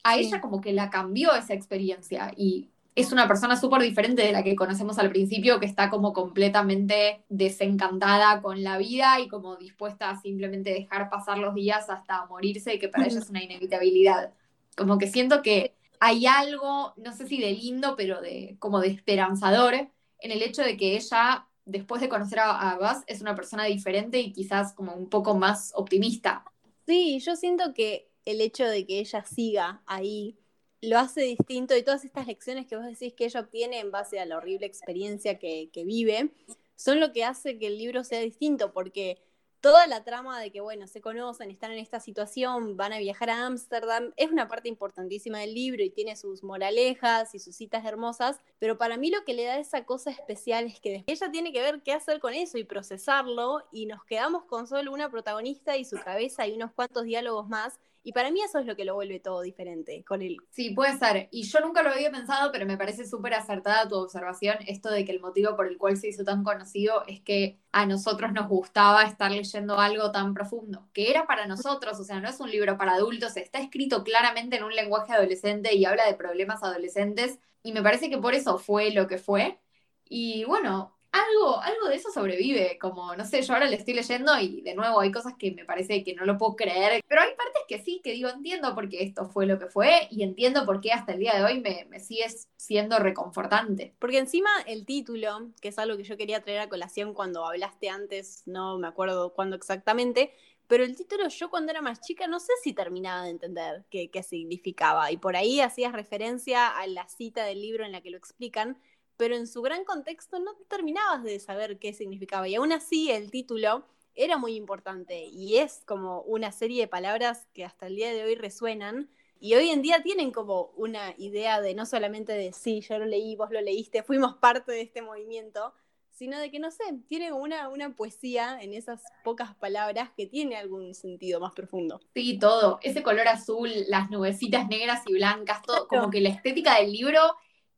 a 0.04 0.18
ella 0.18 0.40
como 0.40 0.62
que 0.62 0.72
la 0.72 0.92
cambió 0.92 1.34
esa 1.34 1.56
experiencia 1.56 2.32
y 2.38 2.70
es 2.94 3.12
una 3.12 3.28
persona 3.28 3.58
súper 3.58 3.82
diferente 3.82 4.22
de 4.22 4.32
la 4.32 4.44
que 4.44 4.56
conocemos 4.56 4.98
al 5.00 5.10
principio, 5.10 5.60
que 5.60 5.66
está 5.66 5.90
como 5.90 6.14
completamente 6.14 7.24
desencantada 7.28 8.42
con 8.42 8.64
la 8.64 8.78
vida 8.78 9.20
y 9.20 9.28
como 9.28 9.58
dispuesta 9.58 10.10
a 10.10 10.22
simplemente 10.22 10.72
dejar 10.72 11.10
pasar 11.10 11.40
los 11.40 11.54
días 11.54 11.90
hasta 11.90 12.26
morirse 12.28 12.76
y 12.76 12.80
que 12.80 12.88
para 12.88 13.06
ella 13.06 13.20
es 13.20 13.30
una 13.30 13.44
inevitabilidad. 13.44 14.32
Como 14.78 14.98
que 14.98 15.08
siento 15.08 15.42
que 15.42 15.76
hay 16.00 16.26
algo, 16.26 16.94
no 16.98 17.16
sé 17.16 17.28
si 17.28 17.40
de 17.40 17.52
lindo, 17.52 17.96
pero 17.96 18.22
de 18.22 18.56
como 18.60 18.80
de 18.80 18.90
esperanzador 18.90 19.74
en 19.74 20.32
el 20.32 20.42
hecho 20.42 20.62
de 20.62 20.78
que 20.78 20.96
ella 20.96 21.48
después 21.66 22.00
de 22.00 22.10
conocer 22.10 22.40
a, 22.40 22.72
a 22.72 22.78
Gus, 22.78 23.04
es 23.08 23.22
una 23.22 23.36
persona 23.36 23.66
diferente 23.66 24.20
y 24.20 24.32
quizás 24.32 24.74
como 24.74 24.94
un 24.94 25.10
poco 25.10 25.36
más 25.36 25.72
optimista. 25.76 26.46
Sí, 26.86 27.20
yo 27.20 27.36
siento 27.36 27.74
que 27.74 28.10
el 28.24 28.42
hecho 28.42 28.66
de 28.66 28.86
que 28.86 29.00
ella 29.00 29.26
siga 29.26 29.82
ahí 29.86 30.38
lo 30.82 31.00
hace 31.00 31.22
distinto 31.22 31.76
y 31.76 31.84
todas 31.84 32.06
estas 32.06 32.28
lecciones 32.28 32.68
que 32.68 32.76
vos 32.76 32.86
decís 32.86 33.14
que 33.14 33.26
ella 33.26 33.40
obtiene 33.40 33.80
en 33.80 33.92
base 33.92 34.20
a 34.20 34.26
la 34.26 34.38
horrible 34.38 34.68
experiencia 34.68 35.40
que, 35.40 35.70
que 35.74 35.84
vive, 35.84 36.32
son 36.76 37.00
lo 37.00 37.12
que 37.12 37.24
hace 37.24 37.58
que 37.58 37.68
el 37.68 37.78
libro 37.78 38.04
sea 38.04 38.20
distinto, 38.20 38.72
porque 38.72 39.18
toda 39.62 39.88
la 39.88 40.04
trama 40.04 40.40
de 40.40 40.52
que, 40.52 40.62
bueno, 40.62 40.88
se 40.88 41.02
conocen, 41.02 41.50
están 41.50 41.72
en 41.72 41.80
esta 41.80 42.00
situación, 42.00 42.78
van 42.78 42.94
a 42.94 43.00
viajar 43.00 43.30
a 43.30 43.46
Ámsterdam, 43.46 44.14
es 44.16 44.32
una 44.32 44.48
parte 44.48 44.70
importantísima 44.70 45.40
del 45.40 45.54
libro 45.54 45.84
y 45.84 45.90
tiene 45.90 46.16
sus 46.16 46.44
moralejas 46.44 47.34
y 47.36 47.40
sus 47.40 47.56
citas 47.56 47.86
hermosas, 47.86 48.40
pero 48.60 48.78
para 48.78 48.98
mí 48.98 49.10
lo 49.10 49.24
que 49.24 49.34
le 49.34 49.46
da 49.46 49.58
esa 49.58 49.86
cosa 49.86 50.12
especial 50.12 50.66
es 50.66 50.80
que 50.80 51.04
ella 51.08 51.32
tiene 51.32 51.52
que 51.52 51.62
ver 51.62 51.82
qué 51.84 51.94
hacer 51.94 52.20
con 52.20 52.34
eso 52.34 52.58
y 52.58 52.64
procesarlo 52.64 53.64
y 53.72 53.86
nos 53.86 54.04
quedamos 54.06 54.46
con 54.46 54.68
solo 54.68 54.92
una 54.92 55.10
protagonista 55.10 55.78
y 55.78 55.86
su 55.86 55.98
cabeza 55.98 56.48
y 56.48 56.54
unos 56.54 56.72
cuantos 56.74 57.04
diálogos 57.04 57.48
más 57.48 57.80
y 58.06 58.14
para 58.14 58.30
mí 58.30 58.40
eso 58.42 58.60
es 58.60 58.68
lo 58.68 58.76
que 58.76 58.86
lo 58.86 58.94
vuelve 58.94 59.20
todo 59.20 59.42
diferente 59.42 60.06
con 60.06 60.22
él. 60.22 60.38
Sí, 60.52 60.70
puede 60.70 60.96
ser. 61.00 61.28
Y 61.32 61.42
yo 61.42 61.60
nunca 61.60 61.82
lo 61.82 61.90
había 61.90 62.12
pensado, 62.12 62.52
pero 62.52 62.68
me 62.68 62.78
parece 62.78 63.08
súper 63.08 63.34
acertada 63.34 63.88
tu 63.88 63.96
observación, 63.96 64.58
esto 64.68 64.92
de 64.92 65.04
que 65.04 65.12
el 65.12 65.20
motivo 65.20 65.56
por 65.56 65.68
el 65.68 65.80
cual 65.80 65.98
se 65.98 66.10
hizo 66.10 66.24
tan 66.24 66.44
conocido 66.44 67.04
es 67.08 67.22
que 67.22 67.60
a 67.72 67.88
nosotros 67.88 68.32
nos 68.32 68.48
gustaba 68.48 69.04
estar 69.04 69.32
leyendo 69.32 69.80
algo 69.80 70.12
tan 70.12 70.36
profundo, 70.36 70.88
que 70.94 71.10
era 71.10 71.26
para 71.26 71.48
nosotros, 71.48 72.00
o 72.00 72.04
sea, 72.04 72.20
no 72.20 72.30
es 72.30 72.40
un 72.40 72.52
libro 72.52 72.78
para 72.78 72.94
adultos, 72.94 73.38
está 73.38 73.60
escrito 73.60 74.04
claramente 74.04 74.58
en 74.58 74.64
un 74.64 74.76
lenguaje 74.76 75.14
adolescente 75.14 75.74
y 75.74 75.86
habla 75.86 76.06
de 76.06 76.14
problemas 76.14 76.62
adolescentes, 76.62 77.40
y 77.64 77.74
me 77.74 77.82
parece 77.82 78.12
que 78.12 78.20
por 78.20 78.36
eso 78.36 78.60
fue 78.60 78.92
lo 78.92 79.08
que 79.08 79.18
fue. 79.18 79.60
Y 80.08 80.44
bueno, 80.46 80.95
algo, 81.16 81.62
algo 81.62 81.88
de 81.88 81.96
eso 81.96 82.12
sobrevive, 82.12 82.78
como, 82.80 83.16
no 83.16 83.26
sé, 83.26 83.42
yo 83.42 83.54
ahora 83.54 83.68
le 83.68 83.78
estoy 83.78 83.94
leyendo 83.94 84.38
y 84.40 84.62
de 84.62 84.76
nuevo 84.76 85.00
hay 85.00 85.12
cosas 85.12 85.34
que 85.38 85.52
me 85.52 85.66
parece 85.66 86.04
que 86.04 86.14
no 86.14 86.26
lo 86.26 86.38
puedo 86.38 86.56
creer, 86.56 87.02
pero 87.08 87.22
hay 87.22 87.30
partes 87.36 87.62
que 87.68 87.82
sí, 87.82 88.02
que 88.04 88.12
digo, 88.12 88.30
entiendo 88.30 88.76
por 88.76 88.90
qué 88.90 89.04
esto 89.04 89.26
fue 89.30 89.46
lo 89.46 89.58
que 89.58 89.68
fue 89.68 90.08
y 90.12 90.24
entiendo 90.24 90.66
por 90.66 90.82
qué 90.82 90.92
hasta 90.92 91.14
el 91.14 91.20
día 91.20 91.36
de 91.36 91.44
hoy 91.44 91.62
me, 91.62 91.86
me 91.90 92.00
sigue 92.00 92.26
siendo 92.58 93.00
reconfortante. 93.00 93.96
Porque 94.00 94.18
encima 94.18 94.50
el 94.68 94.86
título, 94.86 95.52
que 95.62 95.70
es 95.70 95.80
algo 95.80 95.98
que 95.98 96.04
yo 96.04 96.18
quería 96.18 96.42
traer 96.42 96.60
a 96.60 96.70
colación 96.70 97.14
cuando 97.14 97.46
hablaste 97.46 97.90
antes, 97.90 98.44
no 98.46 98.78
me 98.78 98.88
acuerdo 98.88 99.34
cuándo 99.34 99.56
exactamente, 99.56 100.34
pero 100.68 100.84
el 100.84 100.96
título 100.96 101.28
yo 101.30 101.50
cuando 101.50 101.72
era 101.72 101.82
más 101.82 102.02
chica 102.02 102.28
no 102.28 102.40
sé 102.40 102.52
si 102.64 102.74
terminaba 102.74 103.24
de 103.24 103.30
entender 103.30 103.86
qué, 103.90 104.10
qué 104.10 104.24
significaba 104.24 105.12
y 105.12 105.18
por 105.18 105.36
ahí 105.36 105.62
hacías 105.62 105.94
referencia 105.94 106.68
a 106.68 106.88
la 106.88 107.08
cita 107.08 107.46
del 107.46 107.62
libro 107.62 107.86
en 107.86 107.92
la 107.92 108.02
que 108.02 108.10
lo 108.10 108.18
explican, 108.18 108.78
pero 109.18 109.36
en 109.36 109.48
su 109.48 109.62
gran 109.62 109.84
contexto 109.86 110.40
no 110.40 110.56
terminabas 110.68 111.24
de 111.24 111.40
saber 111.40 111.80
qué 111.80 111.94
significaba. 111.94 112.48
Y 112.48 112.56
aún 112.56 112.72
así 112.72 113.12
el 113.12 113.32
título 113.32 113.86
era 114.16 114.38
muy 114.38 114.56
importante 114.56 115.26
y 115.26 115.58
es 115.58 115.84
como 115.86 116.22
una 116.22 116.52
serie 116.52 116.82
de 116.82 116.88
palabras 116.88 117.48
que 117.54 117.66
hasta 117.66 117.88
el 117.88 117.96
día 117.96 118.14
de 118.14 118.24
hoy 118.24 118.36
resuenan 118.36 119.10
y 119.40 119.56
hoy 119.56 119.70
en 119.70 119.82
día 119.82 120.02
tienen 120.02 120.32
como 120.32 120.72
una 120.78 121.14
idea 121.18 121.62
de 121.62 121.74
no 121.76 121.86
solamente 121.86 122.34
de 122.34 122.54
sí, 122.54 122.82
yo 122.82 122.98
lo 122.98 123.06
leí, 123.06 123.36
vos 123.36 123.52
lo 123.52 123.62
leíste, 123.62 124.04
fuimos 124.04 124.36
parte 124.36 124.72
de 124.72 124.82
este 124.82 125.02
movimiento, 125.02 125.74
sino 126.12 126.40
de 126.40 126.50
que, 126.50 126.60
no 126.60 126.72
sé, 126.72 126.84
tiene 127.08 127.34
una, 127.34 127.68
una 127.68 127.94
poesía 127.94 128.58
en 128.62 128.74
esas 128.74 129.04
pocas 129.24 129.54
palabras 129.56 130.10
que 130.16 130.26
tiene 130.26 130.56
algún 130.56 130.96
sentido 130.96 131.42
más 131.42 131.54
profundo. 131.54 132.00
Sí, 132.14 132.40
todo, 132.40 132.80
ese 132.82 133.04
color 133.04 133.28
azul, 133.28 133.70
las 133.90 134.10
nubecitas 134.10 134.68
negras 134.70 135.04
y 135.08 135.14
blancas, 135.14 135.62
todo, 135.62 135.90
como 135.90 136.10
que 136.10 136.22
la 136.22 136.30
estética 136.30 136.80
del 136.80 136.94
libro 136.94 137.20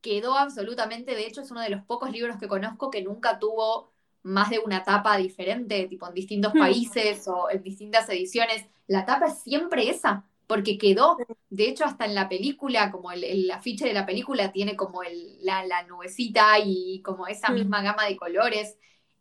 quedó 0.07 0.37
absolutamente, 0.37 1.15
de 1.15 1.27
hecho 1.27 1.41
es 1.41 1.51
uno 1.51 1.59
de 1.59 1.69
los 1.69 1.83
pocos 1.83 2.11
libros 2.11 2.37
que 2.37 2.47
conozco 2.47 2.89
que 2.89 3.03
nunca 3.03 3.39
tuvo 3.39 3.91
más 4.23 4.49
de 4.49 4.59
una 4.59 4.81
tapa 4.83 5.17
diferente, 5.17 5.85
tipo 5.87 6.07
en 6.07 6.13
distintos 6.13 6.53
hmm. 6.53 6.59
países 6.59 7.27
o 7.27 7.49
en 7.49 7.61
distintas 7.61 8.07
ediciones. 8.07 8.65
La 8.87 9.05
tapa 9.05 9.27
es 9.27 9.39
siempre 9.39 9.89
esa, 9.89 10.23
porque 10.47 10.77
quedó, 10.77 11.17
de 11.49 11.67
hecho 11.67 11.83
hasta 11.83 12.05
en 12.05 12.15
la 12.15 12.29
película, 12.29 12.89
como 12.89 13.11
el, 13.11 13.25
el 13.25 13.51
afiche 13.51 13.85
de 13.85 13.93
la 13.93 14.05
película 14.05 14.53
tiene 14.53 14.77
como 14.77 15.03
el, 15.03 15.43
la, 15.43 15.65
la, 15.65 15.83
nubecita 15.83 16.57
y 16.63 17.01
como 17.01 17.27
esa 17.27 17.51
hmm. 17.51 17.55
misma 17.55 17.81
gama 17.81 18.05
de 18.05 18.15
colores 18.15 18.77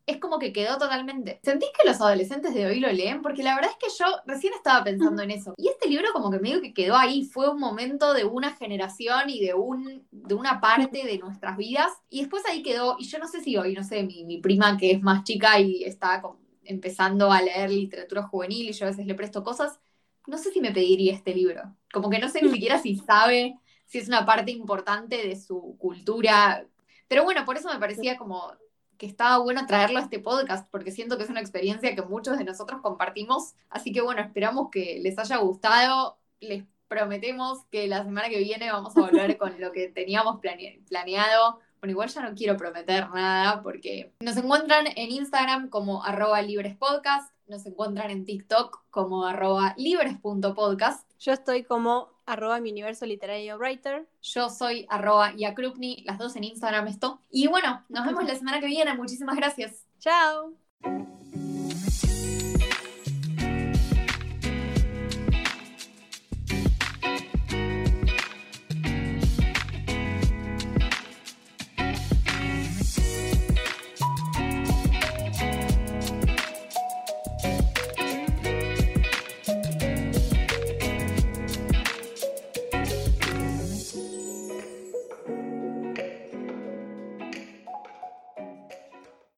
es 0.06 0.18
como 0.18 0.38
que 0.38 0.52
quedó 0.52 0.78
totalmente. 0.78 1.40
¿Sentís 1.42 1.68
que 1.76 1.86
los 1.86 2.00
adolescentes 2.00 2.54
de 2.54 2.64
hoy 2.64 2.78
lo 2.78 2.90
leen? 2.92 3.22
Porque 3.22 3.42
la 3.42 3.56
verdad 3.56 3.72
es 3.72 3.76
que 3.76 3.92
yo 3.98 4.06
recién 4.24 4.52
estaba 4.54 4.84
pensando 4.84 5.22
en 5.22 5.32
eso. 5.32 5.54
Y 5.56 5.68
este 5.68 5.88
libro 5.88 6.12
como 6.12 6.30
que 6.30 6.38
medio 6.38 6.62
que 6.62 6.72
quedó 6.72 6.96
ahí, 6.96 7.24
fue 7.24 7.50
un 7.50 7.58
momento 7.58 8.14
de 8.14 8.24
una 8.24 8.54
generación 8.54 9.28
y 9.28 9.44
de, 9.44 9.54
un, 9.54 10.06
de 10.12 10.34
una 10.34 10.60
parte 10.60 11.04
de 11.04 11.18
nuestras 11.18 11.56
vidas. 11.56 11.90
Y 12.08 12.20
después 12.20 12.44
ahí 12.48 12.62
quedó, 12.62 12.96
y 13.00 13.04
yo 13.08 13.18
no 13.18 13.26
sé 13.26 13.42
si 13.42 13.56
hoy, 13.56 13.74
no 13.74 13.82
sé, 13.82 14.04
mi, 14.04 14.24
mi 14.24 14.38
prima 14.38 14.76
que 14.78 14.92
es 14.92 15.02
más 15.02 15.24
chica 15.24 15.58
y 15.58 15.82
está 15.82 16.22
empezando 16.62 17.32
a 17.32 17.42
leer 17.42 17.70
literatura 17.70 18.22
juvenil 18.22 18.68
y 18.68 18.72
yo 18.72 18.86
a 18.86 18.90
veces 18.90 19.06
le 19.06 19.14
presto 19.14 19.42
cosas, 19.42 19.80
no 20.26 20.38
sé 20.38 20.52
si 20.52 20.60
me 20.60 20.72
pediría 20.72 21.14
este 21.14 21.34
libro. 21.34 21.62
Como 21.92 22.10
que 22.10 22.20
no 22.20 22.28
sé 22.28 22.42
ni 22.42 22.50
siquiera 22.50 22.78
si 22.78 22.96
sabe 22.96 23.58
si 23.86 23.98
es 23.98 24.06
una 24.06 24.24
parte 24.24 24.52
importante 24.52 25.16
de 25.16 25.36
su 25.36 25.76
cultura. 25.78 26.64
Pero 27.08 27.24
bueno, 27.24 27.44
por 27.44 27.56
eso 27.56 27.72
me 27.72 27.78
parecía 27.78 28.16
como 28.16 28.52
que 28.96 29.06
estaba 29.06 29.38
bueno 29.38 29.66
traerlo 29.66 29.98
a 29.98 30.02
este 30.02 30.18
podcast 30.18 30.68
porque 30.70 30.90
siento 30.90 31.16
que 31.16 31.24
es 31.24 31.30
una 31.30 31.40
experiencia 31.40 31.94
que 31.94 32.02
muchos 32.02 32.38
de 32.38 32.44
nosotros 32.44 32.80
compartimos. 32.80 33.54
Así 33.68 33.92
que 33.92 34.00
bueno, 34.00 34.20
esperamos 34.22 34.70
que 34.70 35.00
les 35.02 35.18
haya 35.18 35.36
gustado. 35.38 36.18
Les 36.40 36.64
prometemos 36.88 37.64
que 37.70 37.88
la 37.88 38.04
semana 38.04 38.28
que 38.28 38.38
viene 38.38 38.70
vamos 38.70 38.96
a 38.96 39.00
volver 39.00 39.36
con 39.38 39.60
lo 39.60 39.72
que 39.72 39.88
teníamos 39.88 40.40
planeado. 40.40 41.60
Bueno, 41.80 41.92
igual 41.92 42.08
ya 42.08 42.22
no 42.22 42.34
quiero 42.34 42.56
prometer 42.56 43.10
nada 43.10 43.62
porque 43.62 44.12
nos 44.20 44.36
encuentran 44.36 44.86
en 44.86 45.10
Instagram 45.10 45.68
como 45.68 46.04
arroba 46.04 46.40
librespodcast, 46.42 47.32
nos 47.46 47.66
encuentran 47.66 48.10
en 48.10 48.24
TikTok 48.24 48.82
como 48.90 49.26
arroba 49.26 49.74
libres.podcast. 49.76 51.08
Yo 51.18 51.32
estoy 51.32 51.64
como 51.64 52.15
arroba 52.26 52.60
mi 52.60 52.70
universo 52.70 53.06
literario 53.06 53.56
writer. 53.56 54.06
Yo 54.22 54.50
soy 54.50 54.86
arroba 54.88 55.34
yakrupni, 55.36 56.02
las 56.04 56.18
dos 56.18 56.36
en 56.36 56.44
Instagram 56.44 56.88
esto. 56.88 57.20
Y 57.30 57.46
bueno, 57.46 57.84
nos 57.88 58.04
vemos 58.04 58.24
la 58.24 58.34
semana 58.34 58.60
que 58.60 58.66
viene. 58.66 58.94
Muchísimas 58.94 59.36
gracias. 59.36 59.84
Chao. 59.98 60.54